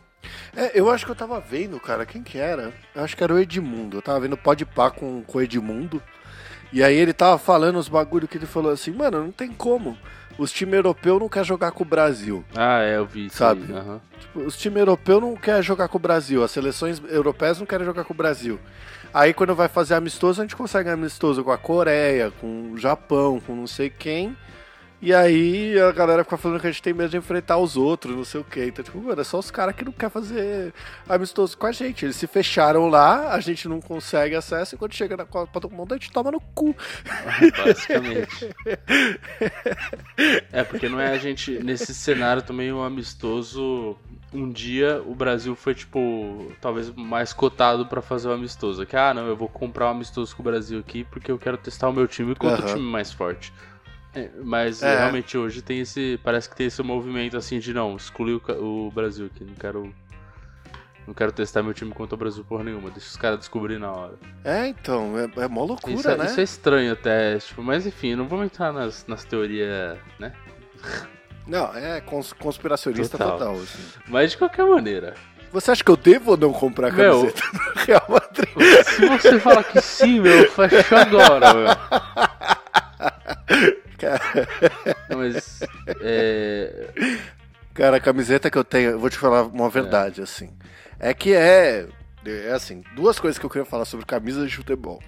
É, 0.55 0.79
eu 0.79 0.89
acho 0.89 1.05
que 1.05 1.11
eu 1.11 1.15
tava 1.15 1.39
vendo, 1.39 1.79
cara, 1.79 2.05
quem 2.05 2.21
que 2.21 2.37
era? 2.37 2.73
Eu 2.93 3.03
acho 3.03 3.15
que 3.15 3.23
era 3.23 3.33
o 3.33 3.39
Edmundo. 3.39 3.97
Eu 3.97 4.01
tava 4.01 4.19
vendo 4.19 4.37
Pode 4.37 4.65
Pá 4.65 4.89
com, 4.89 5.23
com 5.23 5.37
o 5.37 5.41
Edmundo. 5.41 6.01
E 6.71 6.83
aí 6.83 6.95
ele 6.95 7.13
tava 7.13 7.37
falando 7.37 7.77
os 7.77 7.87
bagulho 7.87 8.27
que 8.27 8.37
ele 8.37 8.45
falou 8.45 8.71
assim, 8.71 8.91
mano, 8.91 9.23
não 9.23 9.31
tem 9.31 9.51
como. 9.51 9.97
Os 10.37 10.51
times 10.51 10.75
europeus 10.75 11.19
não 11.19 11.29
querem 11.29 11.47
jogar 11.47 11.71
com 11.71 11.83
o 11.83 11.85
Brasil. 11.85 12.43
Ah, 12.55 12.83
é, 12.83 12.97
eu 12.97 13.05
vi 13.05 13.25
isso 13.25 13.37
Sabe? 13.37 13.63
aí. 13.63 13.99
Tipo, 14.19 14.41
os 14.41 14.55
times 14.55 14.77
europeus 14.77 15.21
não 15.21 15.35
querem 15.35 15.63
jogar 15.63 15.87
com 15.87 15.97
o 15.97 16.01
Brasil. 16.01 16.43
As 16.43 16.51
seleções 16.51 17.01
europeias 17.09 17.57
não 17.57 17.65
querem 17.65 17.85
jogar 17.85 18.03
com 18.03 18.13
o 18.13 18.17
Brasil. 18.17 18.59
Aí 19.17 19.33
quando 19.33 19.55
vai 19.55 19.67
fazer 19.67 19.95
amistoso, 19.95 20.39
a 20.39 20.43
gente 20.43 20.55
consegue 20.55 20.91
amistoso 20.91 21.43
com 21.43 21.51
a 21.51 21.57
Coreia, 21.57 22.31
com 22.39 22.73
o 22.73 22.77
Japão, 22.77 23.39
com 23.39 23.55
não 23.55 23.65
sei 23.65 23.89
quem. 23.89 24.37
E 25.01 25.11
aí 25.11 25.75
a 25.79 25.91
galera 25.91 26.23
fica 26.23 26.37
falando 26.37 26.59
que 26.59 26.67
a 26.67 26.71
gente 26.71 26.83
tem 26.83 26.93
medo 26.93 27.09
de 27.09 27.17
enfrentar 27.17 27.57
os 27.57 27.75
outros, 27.75 28.15
não 28.15 28.23
sei 28.23 28.41
o 28.41 28.43
quê. 28.43 28.65
Então, 28.67 28.85
tipo, 28.85 29.01
mano, 29.01 29.19
é 29.19 29.23
só 29.23 29.39
os 29.39 29.49
caras 29.49 29.75
que 29.75 29.83
não 29.83 29.91
querem 29.91 30.11
fazer 30.11 30.71
amistoso 31.09 31.57
com 31.57 31.65
a 31.65 31.71
gente. 31.71 32.05
Eles 32.05 32.15
se 32.15 32.27
fecharam 32.27 32.89
lá, 32.89 33.33
a 33.33 33.39
gente 33.39 33.67
não 33.67 33.81
consegue 33.81 34.35
acesso, 34.35 34.75
e 34.75 34.77
quando 34.77 34.93
chega 34.93 35.17
na 35.17 35.25
Copa 35.25 35.59
do 35.59 35.69
Mundo, 35.71 35.95
a 35.95 35.97
gente 35.97 36.11
toma 36.11 36.29
no 36.31 36.39
cu. 36.39 36.75
Basicamente. 37.57 38.55
É, 40.51 40.63
porque 40.63 40.89
não 40.89 40.99
é 40.99 41.11
a 41.11 41.17
gente. 41.17 41.51
Nesse 41.63 41.93
cenário 41.93 42.41
também, 42.41 42.71
um 42.71 42.83
amistoso. 42.83 43.97
Um 44.33 44.51
dia 44.51 45.01
o 45.05 45.15
Brasil 45.15 45.55
foi, 45.55 45.73
tipo, 45.73 46.51
talvez 46.59 46.89
mais 46.93 47.31
cotado 47.31 47.85
pra 47.85 48.01
fazer 48.01 48.27
o 48.27 48.33
amistoso. 48.33 48.85
Que, 48.85 48.95
ah, 48.97 49.13
não, 49.13 49.25
eu 49.25 49.35
vou 49.37 49.47
comprar 49.47 49.87
um 49.87 49.91
amistoso 49.91 50.35
com 50.35 50.41
o 50.41 50.45
Brasil 50.45 50.79
aqui 50.79 51.05
porque 51.05 51.31
eu 51.31 51.39
quero 51.39 51.57
testar 51.57 51.87
o 51.89 51.93
meu 51.93 52.07
time 52.07 52.35
contra 52.35 52.61
o 52.61 52.65
Aham. 52.65 52.73
time 52.75 52.85
mais 52.91 53.11
forte. 53.11 53.53
É, 54.13 54.29
mas 54.43 54.83
É. 54.83 54.97
realmente 54.97 55.37
hoje 55.37 55.61
tem 55.61 55.79
esse. 55.79 56.19
Parece 56.23 56.49
que 56.49 56.55
tem 56.55 56.67
esse 56.67 56.81
movimento 56.83 57.37
assim 57.37 57.59
de 57.59 57.73
não, 57.73 57.95
excluir 57.95 58.41
o, 58.59 58.87
o 58.87 58.91
Brasil 58.91 59.27
aqui. 59.27 59.45
Não 59.45 59.53
quero. 59.55 59.93
Não 61.05 61.13
quero 61.13 61.31
testar 61.31 61.63
meu 61.63 61.73
time 61.73 61.93
contra 61.93 62.15
o 62.15 62.17
Brasil 62.17 62.43
por 62.43 62.61
nenhuma. 62.65 62.89
Deixa 62.89 63.07
os 63.07 63.15
caras 63.15 63.39
descobrir 63.39 63.77
na 63.79 63.89
hora. 63.91 64.15
É, 64.43 64.67
então, 64.67 65.13
é, 65.17 65.43
é 65.43 65.47
mó 65.47 65.63
loucura, 65.63 65.93
Isso 65.93 66.09
é, 66.09 66.17
né? 66.17 66.25
isso 66.25 66.39
é 66.41 66.43
estranho 66.43 66.91
até, 66.91 67.37
tipo, 67.37 67.63
mas 67.63 67.87
enfim, 67.87 68.13
não 68.13 68.27
vamos 68.27 68.47
entrar 68.47 68.73
nas, 68.73 69.07
nas 69.07 69.23
teorias, 69.23 69.97
né? 70.19 70.33
Não, 71.47 71.73
é 71.75 72.01
cons 72.01 72.33
conspiracionista 72.33 73.17
Total. 73.17 73.37
total. 73.37 73.53
assim. 73.55 73.79
Mas 74.07 74.31
de 74.31 74.37
qualquer 74.37 74.65
maneira, 74.65 75.13
Você 75.51 75.71
acha 75.71 75.83
que 75.83 75.89
eu 75.91 75.95
devo 75.97 76.31
ou 76.31 76.37
não 76.37 76.51
comprar 76.51 76.89
a 76.89 76.91
Meu. 76.91 77.21
camiseta 77.21 77.41
do 77.53 77.79
Real 77.85 78.05
Madrid? 78.09 78.85
se 78.85 79.07
você 79.07 79.39
falar 79.39 79.63
que 79.63 79.81
sim, 79.81 80.19
meu, 80.19 80.51
fecha 80.51 80.97
agora, 81.01 81.53
meu. 81.53 81.67
Não, 85.09 85.17
mas, 85.19 85.59
é, 86.01 86.87
Cara, 87.73 87.97
a 87.97 87.99
camiseta 87.99 88.49
que 88.49 88.57
eu 88.57 88.63
tenho, 88.63 88.91
eu 88.91 88.99
vou 88.99 89.09
te 89.09 89.17
falar 89.17 89.43
uma 89.43 89.69
verdade, 89.69 90.21
assim. 90.21 90.49
É 90.99 91.13
que 91.13 91.33
é, 91.33 91.87
é 92.25 92.51
assim, 92.51 92.83
duas 92.95 93.19
coisas 93.19 93.37
que 93.37 93.45
eu 93.45 93.49
queria 93.49 93.65
falar 93.65 93.85
sobre 93.85 94.05
camisas 94.05 94.49
de 94.49 94.55
futebol. 94.57 95.01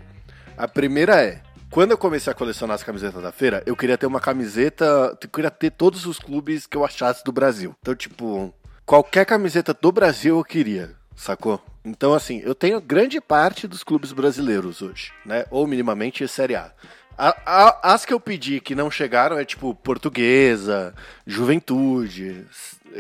A 0.56 0.68
primeira 0.68 1.20
é, 1.24 1.42
quando 1.72 1.92
eu 1.92 1.98
comecei 1.98 2.32
a 2.32 2.36
colecionar 2.36 2.76
as 2.76 2.84
camisetas 2.84 3.22
da 3.22 3.32
feira, 3.32 3.62
eu 3.66 3.76
queria 3.76 3.98
ter 3.98 4.06
uma 4.08 4.20
camiseta, 4.20 5.18
eu 5.22 5.30
queria 5.30 5.52
ter 5.52 5.72
todos 5.72 6.06
os 6.06 6.18
clubes 6.20 6.66
que 6.66 6.76
eu 6.76 6.84
achasse 6.86 7.24
do 7.24 7.32
Brasil. 7.32 7.76
Então, 7.82 7.96
tipo, 7.96 8.54
qualquer 8.86 9.26
camiseta 9.26 9.74
do 9.74 9.92
Brasil 9.92 10.38
eu 10.38 10.44
queria, 10.44 10.96
sacou? 11.16 11.62
Então, 11.86 12.14
assim, 12.14 12.42
eu 12.44 12.54
tenho 12.56 12.82
grande 12.82 13.22
parte 13.22 13.68
dos 13.68 13.84
clubes 13.84 14.12
brasileiros 14.12 14.82
hoje, 14.82 15.12
né? 15.26 15.46
Ou 15.50 15.66
minimamente 15.68 16.28
Série 16.28 16.56
A. 16.56 16.72
A- 17.18 17.36
a- 17.46 17.94
as 17.94 18.06
que 18.06 18.14
eu 18.14 18.20
pedi 18.20 18.60
que 18.62 18.74
não 18.74 18.90
chegaram 18.90 19.38
é 19.38 19.44
tipo 19.44 19.76
Portuguesa, 19.76 20.94
Juventude, 21.28 22.46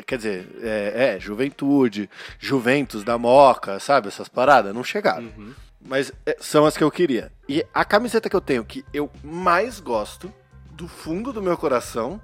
quer 0.06 0.18
dizer, 0.18 0.48
é, 0.62 1.16
é, 1.16 1.20
Juventude, 1.20 2.10
Juventus 2.38 3.04
da 3.04 3.18
Moca, 3.18 3.80
sabe? 3.80 4.08
Essas 4.10 4.28
paradas, 4.28 4.74
não 4.74 4.84
chegaram. 4.84 5.24
uhum. 5.38 5.54
Mas 5.82 6.12
é, 6.26 6.38
são 6.40 6.66
as 6.66 6.76
que 6.76 6.84
eu 6.84 6.92
queria. 6.92 7.32
E 7.48 7.66
a 7.74 7.86
camiseta 7.86 8.30
que 8.30 8.36
eu 8.36 8.42
tenho 8.42 8.64
que 8.66 8.84
eu 8.94 9.10
mais 9.24 9.80
gosto, 9.80 10.32
do 10.72 10.88
fundo 10.88 11.34
do 11.34 11.42
meu 11.42 11.58
coração, 11.58 12.22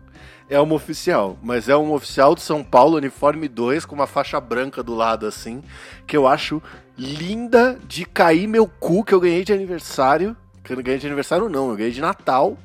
é 0.50 0.60
uma 0.60 0.76
oficial. 0.76 1.38
Mas 1.42 1.68
é 1.70 1.76
uma 1.76 1.94
oficial 1.94 2.36
do 2.36 2.42
São 2.42 2.64
Paulo, 2.64 2.98
uniforme 2.98 3.48
2, 3.48 3.86
com 3.86 3.96
uma 3.96 4.08
faixa 4.08 4.40
branca 4.40 4.84
do 4.84 4.94
lado 4.94 5.26
assim, 5.26 5.64
que 6.06 6.16
eu 6.16 6.28
acho 6.28 6.62
linda 6.98 7.78
de 7.88 8.06
cair 8.06 8.48
meu 8.48 8.68
cu, 8.68 9.04
que 9.04 9.14
eu 9.14 9.20
ganhei 9.20 9.44
de 9.44 9.54
aniversário. 9.54 10.36
Que 10.64 10.72
eu 10.72 10.78
não 10.78 10.84
ganhei 10.84 11.00
de 11.00 11.06
aniversário, 11.06 11.50
não, 11.50 11.70
eu 11.70 11.76
ganhei 11.76 11.92
de 11.92 12.02
Natal 12.02 12.58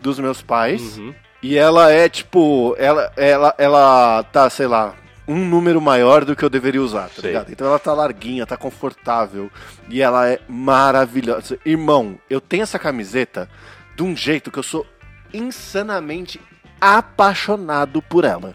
dos 0.00 0.18
meus 0.18 0.42
pais. 0.42 0.98
Uhum. 0.98 1.14
E 1.42 1.56
ela 1.56 1.90
é 1.90 2.08
tipo, 2.08 2.74
ela, 2.78 3.12
ela, 3.16 3.54
ela 3.56 4.22
tá, 4.24 4.50
sei 4.50 4.66
lá, 4.66 4.94
um 5.30 5.48
número 5.48 5.80
maior 5.80 6.24
do 6.24 6.34
que 6.34 6.44
eu 6.44 6.50
deveria 6.50 6.82
usar, 6.82 7.08
tá 7.08 7.20
Sei. 7.20 7.30
ligado? 7.30 7.52
Então 7.52 7.66
ela 7.66 7.78
tá 7.78 7.92
larguinha, 7.92 8.44
tá 8.44 8.56
confortável 8.56 9.50
e 9.88 10.02
ela 10.02 10.28
é 10.28 10.40
maravilhosa. 10.48 11.58
Irmão, 11.64 12.18
eu 12.28 12.40
tenho 12.40 12.64
essa 12.64 12.78
camiseta 12.78 13.48
de 13.94 14.02
um 14.02 14.16
jeito 14.16 14.50
que 14.50 14.58
eu 14.58 14.62
sou 14.62 14.84
insanamente 15.32 16.40
apaixonado 16.80 18.02
por 18.02 18.24
ela. 18.24 18.54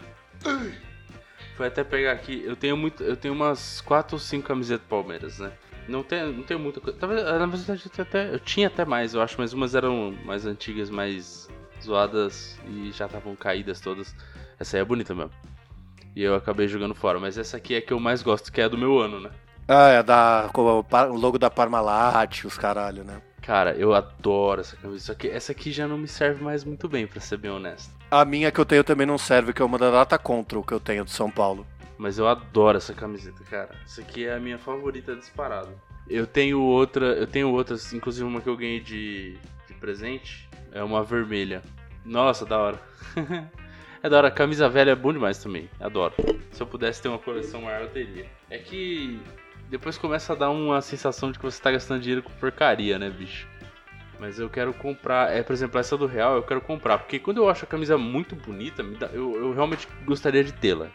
Foi 1.56 1.68
até 1.68 1.82
pegar 1.82 2.12
aqui, 2.12 2.42
eu 2.44 2.54
tenho 2.54 2.76
muito, 2.76 3.02
eu 3.02 3.16
tenho 3.16 3.32
umas 3.32 3.80
4 3.80 4.16
ou 4.16 4.20
5 4.20 4.46
camisetas 4.46 4.84
do 4.84 4.88
Palmeiras, 4.88 5.38
né? 5.38 5.52
Não 5.88 6.02
tenho, 6.02 6.32
não 6.32 6.42
tenho 6.42 6.60
muita 6.60 6.80
coisa. 6.80 6.98
Talvez, 6.98 7.24
na 7.24 7.46
verdade, 7.46 7.90
eu, 7.96 8.02
até, 8.02 8.34
eu 8.34 8.38
tinha 8.38 8.66
até 8.66 8.84
mais, 8.84 9.14
eu 9.14 9.22
acho, 9.22 9.36
mas 9.38 9.54
umas 9.54 9.74
eram 9.74 10.14
mais 10.24 10.44
antigas, 10.44 10.90
mais 10.90 11.48
zoadas 11.82 12.58
e 12.68 12.90
já 12.92 13.06
estavam 13.06 13.34
caídas 13.34 13.80
todas. 13.80 14.14
Essa 14.58 14.76
aí 14.76 14.82
é 14.82 14.84
bonita 14.84 15.14
mesmo. 15.14 15.30
E 16.16 16.22
eu 16.22 16.34
acabei 16.34 16.66
jogando 16.66 16.94
fora, 16.94 17.20
mas 17.20 17.36
essa 17.36 17.58
aqui 17.58 17.74
é 17.74 17.78
a 17.78 17.82
que 17.82 17.92
eu 17.92 18.00
mais 18.00 18.22
gosto, 18.22 18.50
que 18.50 18.60
é 18.60 18.64
a 18.64 18.68
do 18.68 18.78
meu 18.78 18.98
ano, 18.98 19.20
né? 19.20 19.30
Ah, 19.68 19.88
é 19.90 20.02
da, 20.02 20.48
com 20.52 20.78
o 20.78 20.82
par- 20.82 21.10
o 21.10 21.16
logo 21.16 21.38
da 21.38 21.50
Parmalat, 21.50 22.44
os 22.46 22.56
caralho, 22.56 23.04
né? 23.04 23.20
Cara, 23.42 23.74
eu 23.76 23.92
adoro 23.94 24.60
essa 24.62 24.74
camisa. 24.76 25.04
Só 25.04 25.14
que 25.14 25.28
essa 25.28 25.52
aqui 25.52 25.70
já 25.70 25.86
não 25.86 25.98
me 25.98 26.08
serve 26.08 26.42
mais 26.42 26.64
muito 26.64 26.88
bem, 26.88 27.06
pra 27.06 27.20
ser 27.20 27.36
bem 27.36 27.50
honesto. 27.50 27.92
A 28.10 28.24
minha 28.24 28.50
que 28.50 28.58
eu 28.58 28.64
tenho 28.64 28.82
também 28.82 29.06
não 29.06 29.18
serve, 29.18 29.52
que 29.52 29.60
é 29.60 29.64
uma 29.64 29.76
da 29.78 29.90
Data 29.90 30.18
Control 30.18 30.64
que 30.64 30.72
eu 30.72 30.80
tenho 30.80 31.04
de 31.04 31.10
São 31.10 31.30
Paulo. 31.30 31.66
Mas 31.98 32.16
eu 32.18 32.26
adoro 32.26 32.78
essa 32.78 32.94
camiseta, 32.94 33.44
cara. 33.44 33.70
Essa 33.84 34.00
aqui 34.00 34.26
é 34.26 34.34
a 34.34 34.40
minha 34.40 34.58
favorita 34.58 35.14
disparada. 35.14 35.68
Eu 36.08 36.26
tenho 36.26 36.60
outra, 36.60 37.06
eu 37.14 37.26
tenho 37.26 37.50
outras, 37.50 37.92
inclusive 37.92 38.26
uma 38.26 38.40
que 38.40 38.48
eu 38.48 38.56
ganhei 38.56 38.80
de, 38.80 39.36
de 39.68 39.74
presente. 39.74 40.48
É 40.72 40.82
uma 40.82 41.02
vermelha. 41.04 41.62
Nossa, 42.04 42.46
da 42.46 42.58
hora. 42.58 42.80
é 44.06 44.10
da 44.10 44.16
hora. 44.18 44.30
Camisa 44.30 44.68
velha 44.68 44.90
é 44.90 44.94
bom 44.96 45.12
demais 45.12 45.38
também. 45.38 45.68
Adoro. 45.80 46.14
Se 46.52 46.62
eu 46.62 46.66
pudesse 46.66 47.02
ter 47.02 47.08
uma 47.08 47.18
coleção 47.18 47.62
maior, 47.62 47.82
eu 47.82 47.88
teria. 47.88 48.26
É 48.50 48.58
que 48.58 49.20
depois 49.68 49.98
começa 49.98 50.32
a 50.32 50.36
dar 50.36 50.50
uma 50.50 50.80
sensação 50.80 51.30
de 51.32 51.38
que 51.38 51.44
você 51.44 51.60
tá 51.60 51.70
gastando 51.70 52.00
dinheiro 52.00 52.22
com 52.22 52.30
porcaria, 52.32 52.98
né, 52.98 53.10
bicho? 53.10 53.46
Mas 54.18 54.38
eu 54.38 54.48
quero 54.48 54.72
comprar. 54.72 55.30
É, 55.34 55.42
por 55.42 55.52
exemplo, 55.52 55.78
essa 55.78 55.96
do 55.96 56.06
Real 56.06 56.36
eu 56.36 56.42
quero 56.42 56.60
comprar. 56.60 56.98
Porque 56.98 57.18
quando 57.18 57.38
eu 57.38 57.48
acho 57.50 57.64
a 57.64 57.68
camisa 57.68 57.98
muito 57.98 58.34
bonita, 58.34 58.82
dá- 58.82 59.10
eu, 59.12 59.36
eu 59.36 59.52
realmente 59.52 59.86
gostaria 60.06 60.42
de 60.42 60.52
tê-la. 60.52 60.86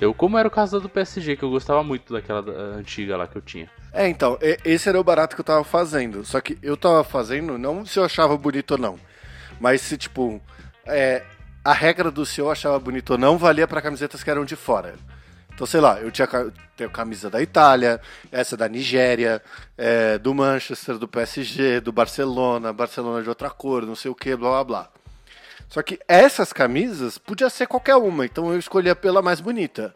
Eu, 0.00 0.12
como 0.14 0.36
era 0.38 0.48
o 0.48 0.50
caso 0.50 0.76
da 0.78 0.82
do 0.82 0.88
PSG, 0.88 1.36
que 1.36 1.42
eu 1.42 1.50
gostava 1.50 1.82
muito 1.82 2.12
daquela 2.12 2.42
da- 2.42 2.52
antiga 2.52 3.16
lá 3.16 3.26
que 3.26 3.36
eu 3.36 3.42
tinha. 3.42 3.70
É, 3.92 4.08
então, 4.08 4.38
esse 4.64 4.88
era 4.88 4.98
o 5.00 5.04
barato 5.04 5.34
que 5.34 5.40
eu 5.40 5.44
tava 5.44 5.64
fazendo. 5.64 6.24
Só 6.24 6.40
que 6.40 6.58
eu 6.62 6.76
tava 6.76 7.02
fazendo 7.04 7.56
não 7.58 7.84
se 7.86 7.98
eu 7.98 8.04
achava 8.04 8.36
bonito 8.36 8.72
ou 8.72 8.78
não. 8.78 8.98
Mas 9.58 9.80
se, 9.82 9.96
tipo, 9.98 10.40
é, 10.86 11.22
a 11.64 11.72
regra 11.72 12.10
do 12.10 12.24
se 12.24 12.40
eu 12.40 12.50
achava 12.50 12.78
bonito 12.78 13.10
ou 13.10 13.18
não 13.18 13.38
valia 13.38 13.68
pra 13.68 13.82
camisetas 13.82 14.22
que 14.22 14.30
eram 14.30 14.44
de 14.44 14.56
fora. 14.56 14.94
Então, 15.52 15.66
sei 15.66 15.80
lá, 15.80 16.00
eu 16.00 16.10
tinha 16.10 16.26
tenho 16.74 16.88
camisa 16.88 17.28
da 17.28 17.42
Itália, 17.42 18.00
essa 18.32 18.56
da 18.56 18.66
Nigéria, 18.66 19.42
é, 19.76 20.16
do 20.16 20.34
Manchester, 20.34 20.96
do 20.96 21.06
PSG, 21.06 21.80
do 21.80 21.92
Barcelona, 21.92 22.72
Barcelona 22.72 23.22
de 23.22 23.28
outra 23.28 23.50
cor, 23.50 23.84
não 23.84 23.94
sei 23.94 24.10
o 24.10 24.14
que, 24.14 24.34
blá 24.34 24.50
blá 24.50 24.64
blá. 24.64 24.90
Só 25.68 25.82
que 25.82 26.00
essas 26.08 26.52
camisas 26.52 27.18
podia 27.18 27.50
ser 27.50 27.66
qualquer 27.66 27.96
uma, 27.96 28.24
então 28.24 28.50
eu 28.50 28.58
escolhia 28.58 28.96
pela 28.96 29.20
mais 29.20 29.40
bonita. 29.40 29.94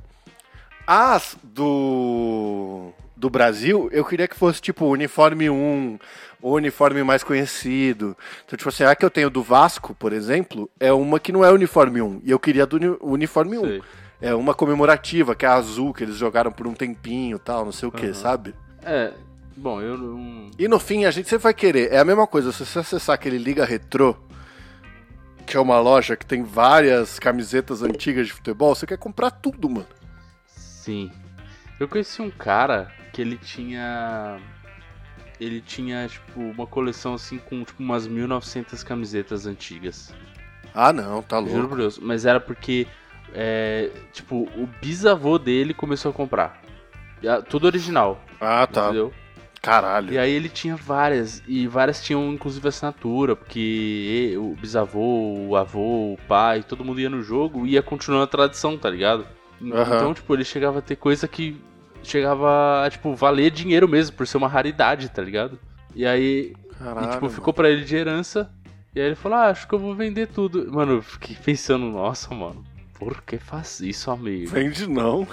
As 0.86 1.34
do, 1.42 2.92
do 3.16 3.30
Brasil, 3.30 3.88
eu 3.90 4.04
queria 4.04 4.28
que 4.28 4.36
fosse 4.36 4.60
tipo 4.60 4.84
uniforme 4.84 5.48
1, 5.48 5.98
o 6.46 6.56
uniforme 6.56 7.02
mais 7.02 7.24
conhecido. 7.24 8.14
Então, 8.44 8.54
tipo 8.54 8.68
assim, 8.68 8.84
a 8.84 8.94
que 8.94 9.02
eu 9.02 9.08
tenho 9.10 9.30
do 9.30 9.42
Vasco, 9.42 9.94
por 9.94 10.12
exemplo, 10.12 10.68
é 10.78 10.92
uma 10.92 11.18
que 11.18 11.32
não 11.32 11.42
é 11.42 11.50
uniforme 11.50 12.02
1. 12.02 12.20
E 12.22 12.30
eu 12.30 12.38
queria 12.38 12.66
do 12.66 12.76
uni- 12.76 12.98
uniforme 13.00 13.56
1. 13.56 13.60
Sei. 13.62 13.82
É 14.20 14.34
uma 14.34 14.52
comemorativa, 14.54 15.34
que 15.34 15.46
é 15.46 15.48
a 15.48 15.54
azul, 15.54 15.94
que 15.94 16.04
eles 16.04 16.16
jogaram 16.16 16.52
por 16.52 16.66
um 16.66 16.74
tempinho 16.74 17.38
tal, 17.38 17.64
não 17.64 17.72
sei 17.72 17.88
o 17.88 17.92
que, 17.92 18.04
Aham. 18.06 18.14
sabe? 18.14 18.54
É, 18.82 19.12
bom, 19.56 19.80
eu 19.80 19.96
não. 19.96 20.50
E 20.58 20.68
no 20.68 20.78
fim, 20.78 21.06
a 21.06 21.10
gente 21.10 21.28
sempre 21.30 21.44
vai 21.44 21.54
querer. 21.54 21.90
É 21.90 21.98
a 21.98 22.04
mesma 22.04 22.26
coisa, 22.26 22.52
se 22.52 22.64
você 22.66 22.78
acessar 22.78 23.14
aquele 23.14 23.38
Liga 23.38 23.64
Retrô, 23.64 24.14
que 25.46 25.56
é 25.56 25.60
uma 25.60 25.80
loja 25.80 26.14
que 26.14 26.26
tem 26.26 26.42
várias 26.42 27.18
camisetas 27.18 27.82
antigas 27.82 28.26
de 28.26 28.34
futebol, 28.34 28.74
você 28.74 28.86
quer 28.86 28.98
comprar 28.98 29.30
tudo, 29.30 29.68
mano. 29.68 29.86
Sim. 30.46 31.10
Eu 31.80 31.88
conheci 31.88 32.20
um 32.20 32.30
cara 32.30 32.92
que 33.14 33.22
ele 33.22 33.38
tinha. 33.38 34.38
Ele 35.40 35.60
tinha, 35.60 36.06
tipo, 36.08 36.40
uma 36.40 36.66
coleção 36.66 37.14
assim 37.14 37.38
com 37.38 37.64
tipo, 37.64 37.82
umas 37.82 38.06
1900 38.06 38.82
camisetas 38.84 39.46
antigas. 39.46 40.14
Ah, 40.74 40.92
não, 40.92 41.22
tá 41.22 41.38
Juro 41.40 41.52
louco. 41.52 41.68
por 41.70 41.78
Deus. 41.78 41.98
Mas 41.98 42.24
era 42.24 42.38
porque, 42.40 42.86
é, 43.32 43.90
tipo, 44.12 44.48
o 44.56 44.68
bisavô 44.80 45.38
dele 45.38 45.74
começou 45.74 46.10
a 46.10 46.14
comprar. 46.14 46.62
Tudo 47.48 47.66
original, 47.66 48.22
Ah, 48.40 48.66
tá. 48.66 48.84
entendeu? 48.84 49.12
Caralho. 49.62 50.12
E 50.12 50.18
aí 50.18 50.30
ele 50.30 50.50
tinha 50.50 50.76
várias, 50.76 51.42
e 51.48 51.66
várias 51.66 52.02
tinham 52.04 52.30
inclusive 52.32 52.68
assinatura, 52.68 53.34
porque 53.34 54.34
o 54.36 54.54
bisavô, 54.60 55.34
o 55.48 55.56
avô, 55.56 56.12
o 56.12 56.18
pai, 56.28 56.62
todo 56.62 56.84
mundo 56.84 57.00
ia 57.00 57.08
no 57.08 57.22
jogo 57.22 57.66
e 57.66 57.70
ia 57.70 57.82
continuando 57.82 58.24
a 58.24 58.26
tradição, 58.26 58.76
tá 58.76 58.90
ligado? 58.90 59.26
Aham. 59.72 59.96
Então, 59.96 60.12
tipo, 60.12 60.34
ele 60.34 60.44
chegava 60.44 60.80
a 60.80 60.82
ter 60.82 60.96
coisa 60.96 61.26
que 61.26 61.56
chegava 62.08 62.84
a, 62.84 62.90
tipo, 62.90 63.14
valer 63.14 63.50
dinheiro 63.50 63.88
mesmo, 63.88 64.16
por 64.16 64.26
ser 64.26 64.36
uma 64.36 64.48
raridade, 64.48 65.08
tá 65.08 65.22
ligado? 65.22 65.58
E 65.94 66.06
aí, 66.06 66.54
Caralho. 66.78 67.06
e, 67.06 67.10
tipo, 67.10 67.22
mano. 67.24 67.34
ficou 67.34 67.52
pra 67.52 67.70
ele 67.70 67.84
de 67.84 67.96
herança, 67.96 68.50
e 68.94 69.00
aí 69.00 69.06
ele 69.06 69.14
falou, 69.14 69.38
ah, 69.38 69.48
acho 69.48 69.66
que 69.66 69.74
eu 69.74 69.78
vou 69.78 69.94
vender 69.94 70.28
tudo. 70.28 70.70
Mano, 70.72 70.94
eu 70.94 71.02
fiquei 71.02 71.36
pensando, 71.36 71.86
nossa, 71.86 72.34
mano, 72.34 72.64
por 72.98 73.22
que 73.22 73.38
faz 73.38 73.80
isso, 73.80 74.10
amigo? 74.10 74.50
Vende 74.50 74.88
não. 74.88 75.26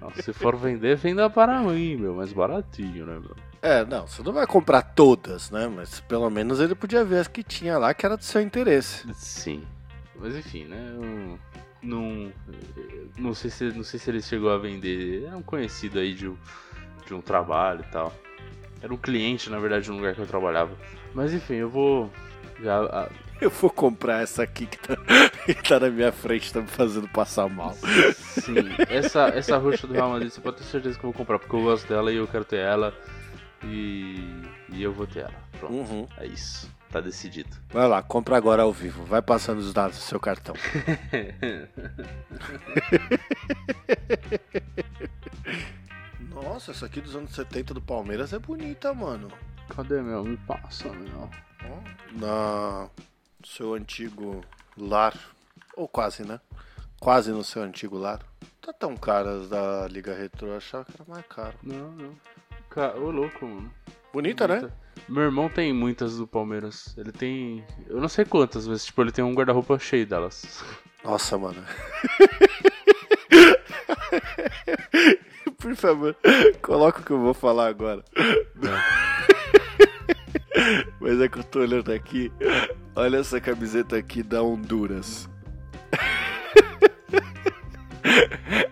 Não, 0.00 0.10
se 0.22 0.32
for 0.32 0.56
vender, 0.56 0.96
venda 0.96 1.28
para 1.30 1.60
mim, 1.60 1.96
meu, 1.96 2.14
mais 2.14 2.32
baratinho, 2.32 3.06
né, 3.06 3.18
meu? 3.18 3.34
É, 3.62 3.84
não, 3.84 4.06
você 4.06 4.22
não 4.22 4.32
vai 4.32 4.46
comprar 4.46 4.82
todas, 4.82 5.50
né? 5.50 5.66
Mas 5.66 5.98
pelo 6.00 6.28
menos 6.30 6.60
ele 6.60 6.74
podia 6.74 7.04
ver 7.04 7.20
as 7.20 7.28
que 7.28 7.42
tinha 7.42 7.78
lá 7.78 7.92
que 7.94 8.06
era 8.06 8.16
do 8.16 8.24
seu 8.24 8.40
interesse. 8.40 9.12
Sim. 9.14 9.62
Mas 10.14 10.36
enfim, 10.36 10.64
né? 10.64 10.94
Eu 10.94 11.38
não, 11.82 12.32
não, 13.18 13.34
sei 13.34 13.50
se, 13.50 13.64
não 13.72 13.84
sei 13.84 13.98
se 14.00 14.10
ele 14.10 14.22
chegou 14.22 14.50
a 14.50 14.58
vender. 14.58 15.24
É 15.30 15.34
um 15.36 15.42
conhecido 15.42 15.98
aí 15.98 16.12
de, 16.14 16.28
um- 16.28 16.36
de 17.06 17.14
um 17.14 17.20
trabalho 17.20 17.84
e 17.86 17.90
tal. 17.92 18.14
Era 18.82 18.92
um 18.92 18.96
cliente, 18.96 19.48
na 19.50 19.58
verdade, 19.58 19.88
no 19.90 19.96
lugar 19.96 20.14
que 20.14 20.20
eu 20.20 20.26
trabalhava. 20.26 20.76
Mas 21.14 21.32
enfim, 21.32 21.54
eu 21.54 21.70
vou. 21.70 22.10
Já, 22.62 22.80
a- 22.84 23.08
Eu 23.40 23.50
vou 23.50 23.68
comprar 23.70 24.22
essa 24.22 24.42
aqui 24.42 24.66
que 24.66 24.78
tá, 24.78 24.96
que 25.46 25.54
tá 25.62 25.78
na 25.80 25.90
minha 25.90 26.10
frente, 26.12 26.52
tá 26.52 26.60
me 26.60 26.66
fazendo 26.68 27.08
passar 27.08 27.48
mal. 27.48 27.74
sim, 28.14 28.54
essa, 28.88 29.28
essa 29.28 29.56
roxa 29.58 29.86
do 29.86 29.92
Real 29.92 30.10
Madrid, 30.10 30.30
você 30.30 30.40
pode 30.40 30.56
ter 30.58 30.64
certeza 30.64 30.98
que 30.98 31.04
eu 31.04 31.10
vou 31.10 31.18
comprar, 31.18 31.38
porque 31.38 31.54
eu 31.54 31.62
gosto 31.62 31.86
dela 31.88 32.10
e 32.12 32.16
eu 32.16 32.26
quero 32.26 32.44
ter 32.44 32.58
ela. 32.60 32.94
E, 33.64 34.42
e 34.70 34.82
eu 34.82 34.92
vou 34.92 35.06
ter 35.06 35.20
ela. 35.20 35.34
Pronto, 35.58 35.72
Uhum. 35.74 36.06
é 36.18 36.26
isso. 36.26 36.70
Tá 36.96 37.00
decidido. 37.02 37.50
Vai 37.68 37.86
lá, 37.86 38.02
compra 38.02 38.38
agora 38.38 38.62
ao 38.62 38.72
vivo. 38.72 39.04
Vai 39.04 39.20
passando 39.20 39.58
os 39.58 39.70
dados 39.74 39.98
do 39.98 40.02
seu 40.02 40.18
cartão. 40.18 40.54
Nossa, 46.32 46.70
essa 46.70 46.86
aqui 46.86 47.00
dos 47.00 47.14
anos 47.14 47.34
70 47.34 47.74
do 47.74 47.80
Palmeiras 47.82 48.32
é 48.32 48.38
bonita, 48.38 48.94
mano. 48.94 49.28
Cadê 49.74 50.00
meu? 50.00 50.24
Me 50.24 50.36
passa, 50.38 50.88
meu. 50.90 51.28
Na 52.12 52.88
seu 53.44 53.74
antigo 53.74 54.40
lar. 54.76 55.14
Ou 55.76 55.86
quase, 55.86 56.24
né? 56.24 56.40
Quase 56.98 57.30
no 57.30 57.44
seu 57.44 57.62
antigo 57.62 57.98
lar. 57.98 58.20
Tá 58.62 58.72
tão 58.72 58.96
caras 58.96 59.48
da 59.50 59.86
Liga 59.88 60.14
Retro, 60.14 60.48
eu 60.48 60.56
achava 60.56 60.84
que 60.86 60.92
era 60.94 61.04
mais 61.06 61.26
caro. 61.26 61.56
Não, 61.62 61.90
não. 61.92 62.14
Ca- 62.70 62.94
Ô, 62.94 63.10
louco, 63.10 63.44
mano. 63.46 63.70
Bonita, 64.12 64.48
né? 64.48 64.70
Meu 65.08 65.22
irmão 65.22 65.48
tem 65.48 65.72
muitas 65.72 66.16
do 66.16 66.26
Palmeiras. 66.26 66.94
Ele 66.98 67.12
tem. 67.12 67.64
Eu 67.88 68.00
não 68.00 68.08
sei 68.08 68.24
quantas, 68.24 68.66
mas 68.66 68.84
tipo, 68.84 69.02
ele 69.02 69.12
tem 69.12 69.24
um 69.24 69.34
guarda-roupa 69.34 69.78
cheio 69.78 70.06
delas. 70.06 70.64
Nossa, 71.04 71.38
mano. 71.38 71.62
Por 75.58 75.74
favor, 75.76 76.16
coloca 76.62 77.00
o 77.00 77.04
que 77.04 77.10
eu 77.10 77.20
vou 77.20 77.34
falar 77.34 77.68
agora. 77.68 78.04
Mas 81.00 81.20
é 81.20 81.28
que 81.28 81.38
eu 81.38 81.44
tô 81.44 81.60
olhando 81.60 81.92
aqui. 81.92 82.32
Olha 82.94 83.18
essa 83.18 83.40
camiseta 83.40 83.96
aqui 83.96 84.22
da 84.22 84.42
Honduras. 84.42 85.28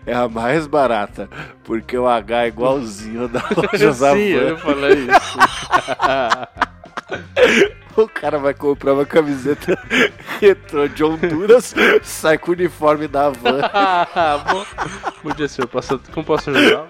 É 0.05 0.13
a 0.13 0.29
mais 0.29 0.67
barata, 0.67 1.27
porque 1.63 1.97
o 1.97 2.07
H 2.07 2.43
é 2.43 2.47
igualzinho 2.47 3.27
da 3.27 3.41
loja 3.57 3.93
Sim, 3.93 4.29
eu 4.29 4.57
falar 4.57 4.91
isso. 4.91 5.37
O 7.95 8.09
cara 8.09 8.37
vai 8.37 8.53
comprar 8.53 8.93
uma 8.93 9.05
camiseta 9.05 9.79
retrô 10.41 10.85
de 10.85 11.01
Honduras, 11.01 11.73
sai 12.03 12.37
com 12.37 12.51
o 12.51 12.53
uniforme 12.53 13.07
da 13.07 13.29
Van. 13.29 13.61
Bom, 14.51 14.65
bom 15.23 15.33
dia, 15.33 15.47
senhor. 15.47 15.67
Posso, 15.67 15.97
como 16.11 16.25
posso 16.25 16.49
ajudar? 16.49 16.87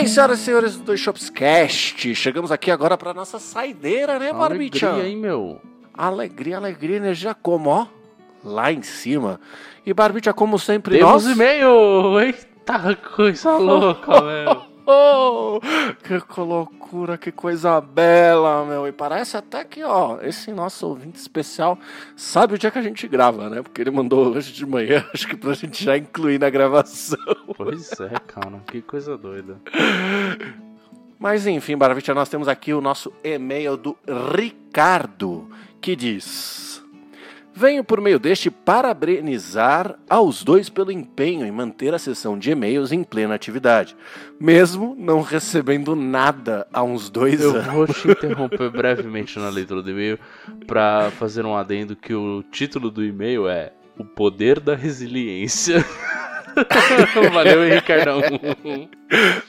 Bem, 0.00 0.08
senhoras 0.08 0.40
e 0.40 0.44
senhores 0.44 0.76
do 0.76 0.84
Dois 0.84 0.98
Shops 0.98 1.28
Cast, 1.28 2.14
chegamos 2.14 2.50
aqui 2.50 2.70
agora 2.70 2.96
para 2.96 3.12
nossa 3.12 3.38
saideira, 3.38 4.18
né, 4.18 4.32
Barbicha? 4.32 4.88
Alegria, 4.88 5.10
hein, 5.10 5.16
meu? 5.18 5.60
Alegria, 5.92 6.56
alegria, 6.56 6.96
energia 6.96 7.34
como, 7.34 7.68
ó, 7.68 7.86
lá 8.42 8.72
em 8.72 8.80
cima. 8.82 9.38
E 9.84 9.92
Barbicha, 9.92 10.32
como 10.32 10.58
sempre, 10.58 10.96
Temos 10.96 11.26
nós... 11.26 11.36
e-mail! 11.36 12.18
Eita, 12.18 12.96
coisa 13.14 13.56
louca, 13.58 14.22
velho. 14.22 14.69
Oh, 14.92 15.60
que 16.02 16.40
loucura, 16.40 17.16
que 17.16 17.30
coisa 17.30 17.80
bela, 17.80 18.64
meu. 18.64 18.88
E 18.88 18.92
parece 18.92 19.36
até 19.36 19.64
que, 19.64 19.84
ó, 19.84 20.18
esse 20.20 20.52
nosso 20.52 20.88
ouvinte 20.88 21.18
especial 21.18 21.78
sabe 22.16 22.54
o 22.54 22.58
dia 22.58 22.70
que 22.70 22.78
a 22.78 22.82
gente 22.82 23.06
grava, 23.06 23.48
né? 23.48 23.62
Porque 23.62 23.80
ele 23.80 23.90
mandou 23.90 24.34
hoje 24.34 24.52
de 24.52 24.66
manhã, 24.66 25.04
acho 25.14 25.28
que 25.28 25.36
pra 25.36 25.54
gente 25.54 25.84
já 25.84 25.96
incluir 25.96 26.40
na 26.40 26.50
gravação. 26.50 27.18
Pois 27.56 27.92
é, 28.00 28.18
cara. 28.26 28.60
Que 28.66 28.82
coisa 28.82 29.16
doida. 29.16 29.60
Mas 31.18 31.46
enfim, 31.46 31.76
Baravitia, 31.76 32.14
nós 32.14 32.28
temos 32.28 32.48
aqui 32.48 32.72
o 32.72 32.80
nosso 32.80 33.12
e-mail 33.22 33.76
do 33.76 33.96
Ricardo, 34.34 35.48
que 35.80 35.94
diz: 35.94 36.69
Venho 37.52 37.82
por 37.82 38.00
meio 38.00 38.18
deste 38.18 38.50
parabenizar 38.50 39.96
aos 40.08 40.42
dois 40.44 40.68
pelo 40.68 40.92
empenho 40.92 41.44
em 41.44 41.50
manter 41.50 41.92
a 41.92 41.98
sessão 41.98 42.38
de 42.38 42.50
e-mails 42.50 42.92
em 42.92 43.02
plena 43.02 43.34
atividade, 43.34 43.96
mesmo 44.40 44.94
não 44.96 45.20
recebendo 45.20 45.96
nada 45.96 46.66
há 46.72 46.82
uns 46.82 47.10
dois 47.10 47.40
Eu 47.40 47.56
anos. 47.56 47.66
vou 47.66 47.86
te 47.86 48.08
interromper 48.08 48.70
brevemente 48.72 49.38
na 49.38 49.48
leitura 49.50 49.82
do 49.82 49.90
e-mail 49.90 50.18
pra 50.66 51.10
fazer 51.18 51.44
um 51.44 51.56
adendo 51.56 51.96
que 51.96 52.14
o 52.14 52.42
título 52.50 52.90
do 52.90 53.04
e-mail 53.04 53.48
é 53.48 53.72
O 53.98 54.04
Poder 54.04 54.60
da 54.60 54.74
Resiliência. 54.76 55.84
Valeu, 57.32 57.68
Ricardão. 57.74 58.20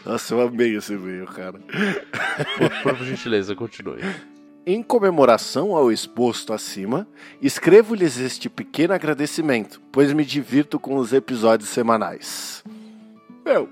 Nossa, 0.05 0.33
eu 0.33 0.41
amei 0.41 0.75
esse 0.75 0.93
e-mail, 0.93 1.25
cara. 1.25 1.59
Por, 2.57 2.95
por 2.97 3.05
gentileza, 3.05 3.55
continue. 3.55 4.01
Em 4.63 4.84
comemoração 4.84 5.76
ao 5.76 5.91
exposto 5.91 6.54
acima, 6.54 7.08
escrevo-lhes 7.41 8.19
este 8.19 8.47
pequeno 8.47 8.93
agradecimento, 8.93 9.82
pois 9.91 10.13
me 10.13 10.24
divirto 10.24 10.80
com 10.80 10.97
os 10.97 11.13
episódios 11.13 11.69
semanais. 11.69 12.63
Meu, 13.43 13.67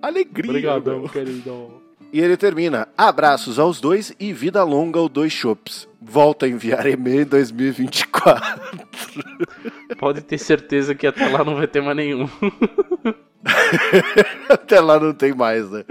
alegria. 0.00 0.50
Obrigadão, 0.50 1.00
meu. 1.00 1.08
querido. 1.10 1.82
E 2.10 2.20
ele 2.20 2.34
termina: 2.34 2.88
abraços 2.96 3.58
aos 3.58 3.78
dois 3.78 4.14
e 4.18 4.32
vida 4.32 4.64
longa 4.64 4.98
ao 4.98 5.06
dois 5.06 5.34
chops. 5.34 5.86
Volto 6.00 6.46
a 6.46 6.48
enviar 6.48 6.86
e-mail 6.86 7.22
em 7.22 7.26
2024. 7.26 8.86
Pode 9.98 10.22
ter 10.22 10.38
certeza 10.38 10.94
que 10.94 11.06
até 11.06 11.28
lá 11.28 11.44
não 11.44 11.56
vai 11.56 11.66
ter 11.66 11.82
mais 11.82 11.96
nenhum. 11.96 12.26
até 14.48 14.80
lá 14.80 14.98
não 14.98 15.12
tem 15.12 15.34
mais, 15.34 15.70
né? 15.70 15.84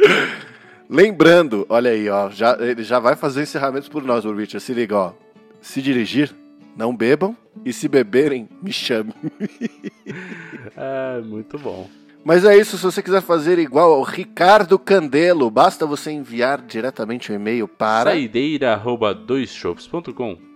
Lembrando, 0.90 1.66
olha 1.68 1.92
aí, 1.92 2.08
ó, 2.10 2.30
já, 2.30 2.56
ele 2.60 2.84
já 2.84 3.00
vai 3.00 3.16
fazer 3.16 3.44
encerramentos 3.44 3.90
por 3.90 4.04
nós, 4.04 4.24
Burbicha. 4.24 4.60
Se 4.60 4.72
liga, 4.74 4.96
ó. 4.96 5.14
Se 5.62 5.82
dirigir, 5.82 6.34
não 6.76 6.96
bebam. 6.96 7.36
E 7.64 7.74
se 7.74 7.88
beberem, 7.88 8.50
me 8.62 8.74
chame. 8.74 9.14
é, 10.76 11.22
muito 11.22 11.58
bom. 11.58 11.90
Mas 12.24 12.44
é 12.44 12.58
isso, 12.58 12.78
se 12.78 12.84
você 12.84 13.02
quiser 13.04 13.22
fazer 13.22 13.60
igual 13.60 13.94
ao 13.94 14.02
Ricardo 14.02 14.80
Candelo, 14.80 15.50
basta 15.50 15.86
você 15.86 16.12
enviar 16.12 16.62
diretamente 16.62 17.32
o 17.32 17.34
um 17.34 17.38
e-mail 17.38 17.66
para 17.68 18.12
saideira@doisshops.com 18.12 20.56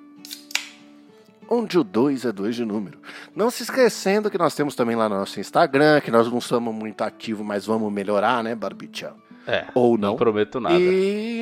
onde 1.50 1.80
o 1.80 1.84
2 1.84 2.26
é 2.26 2.32
2 2.32 2.56
de 2.56 2.63
número. 2.63 3.00
Não 3.36 3.50
se 3.50 3.63
esquecendo 3.63 4.30
que 4.30 4.38
nós 4.38 4.54
temos 4.54 4.76
também 4.76 4.96
lá 4.96 5.10
no 5.10 5.15
nosso 5.15 5.39
Instagram, 5.39 6.00
que 6.00 6.12
nós 6.12 6.32
não 6.32 6.39
somos 6.39 6.74
muito 6.74 7.02
ativos, 7.02 7.46
mas 7.46 7.65
vamos 7.65 7.92
melhorar, 7.92 8.44
né, 8.44 8.54
Barbicha? 8.54 9.13
É. 9.50 9.66
Ou 9.74 9.98
não. 9.98 10.10
Não 10.10 10.16
prometo 10.16 10.60
nada. 10.60 10.76
E 10.78 11.40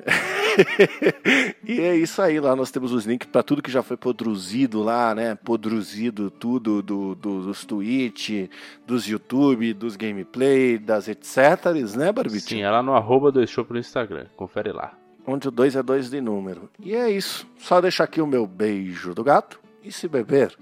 e 1.66 1.80
é 1.80 1.96
isso 1.96 2.20
aí, 2.20 2.40
lá 2.40 2.54
nós 2.56 2.70
temos 2.70 2.92
os 2.92 3.04
links 3.04 3.28
para 3.28 3.42
tudo 3.42 3.62
que 3.62 3.70
já 3.70 3.82
foi 3.82 3.96
produzido 3.96 4.82
lá, 4.82 5.14
né? 5.14 5.34
Produzido 5.34 6.30
tudo 6.30 6.82
do, 6.82 7.14
do, 7.14 7.42
dos 7.42 7.64
Twitch, 7.64 8.48
dos 8.86 9.06
YouTube, 9.06 9.72
dos 9.74 9.96
gameplay, 9.96 10.78
das 10.78 11.08
etc, 11.08 11.66
né, 11.96 12.12
Barbitinho? 12.12 12.60
Sim, 12.60 12.62
é 12.62 12.70
lá 12.70 12.82
no 12.82 12.94
arroba 12.94 13.30
do 13.30 13.46
show 13.46 13.64
pro 13.64 13.78
Instagram, 13.78 14.26
confere 14.36 14.72
lá. 14.72 14.92
Onde 15.26 15.48
o 15.48 15.50
2 15.50 15.76
é 15.76 15.82
2 15.82 16.10
de 16.10 16.20
número. 16.20 16.70
E 16.82 16.94
é 16.94 17.10
isso, 17.10 17.46
só 17.58 17.80
deixar 17.80 18.04
aqui 18.04 18.20
o 18.20 18.26
meu 18.26 18.46
beijo 18.46 19.14
do 19.14 19.22
gato 19.22 19.60
e 19.82 19.92
se 19.92 20.08
beber, 20.08 20.56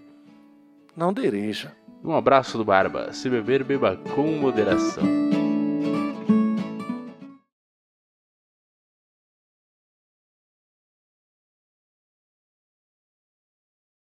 não 0.97 1.13
dirija. 1.13 1.73
Um 2.05 2.15
abraço 2.15 2.57
do 2.57 2.65
Barba, 2.65 3.13
se 3.13 3.29
beber, 3.29 3.65
beba 3.65 3.97
com 4.15 4.27
moderação. 4.39 5.38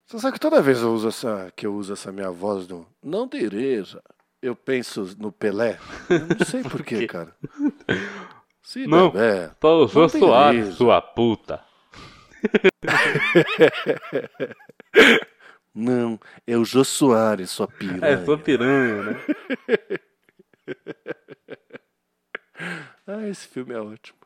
Você 0.06 0.18
sabe 0.18 0.34
que 0.34 0.40
toda 0.40 0.60
vez 0.60 0.82
eu 0.82 0.92
uso 0.92 1.08
essa, 1.08 1.52
que 1.56 1.66
eu 1.66 1.74
uso 1.74 1.92
essa 1.92 2.12
minha 2.12 2.30
voz 2.30 2.66
do 2.66 2.86
não 3.02 3.26
dirija, 3.26 4.02
eu 4.42 4.54
penso 4.54 5.16
no 5.18 5.32
Pelé. 5.32 5.78
Eu 6.10 6.36
não 6.38 6.46
sei 6.46 6.62
porquê, 6.62 7.06
cara. 7.08 7.34
Se 8.62 8.86
não, 8.86 9.12
Paulo 9.58 9.88
Jô 9.88 10.08
Soares, 10.08 10.74
sua 10.74 11.00
puta. 11.00 11.64
não, 15.74 16.20
é 16.46 16.56
o 16.56 16.64
Jô 16.64 16.84
Soares, 16.84 17.50
sua 17.50 17.66
piranha. 17.66 18.06
É, 18.06 18.24
sua 18.24 18.36
piranha, 18.36 19.02
né? 19.02 19.20
ah, 23.06 23.26
esse 23.28 23.48
filme 23.48 23.72
é 23.72 23.80
ótimo. 23.80 24.18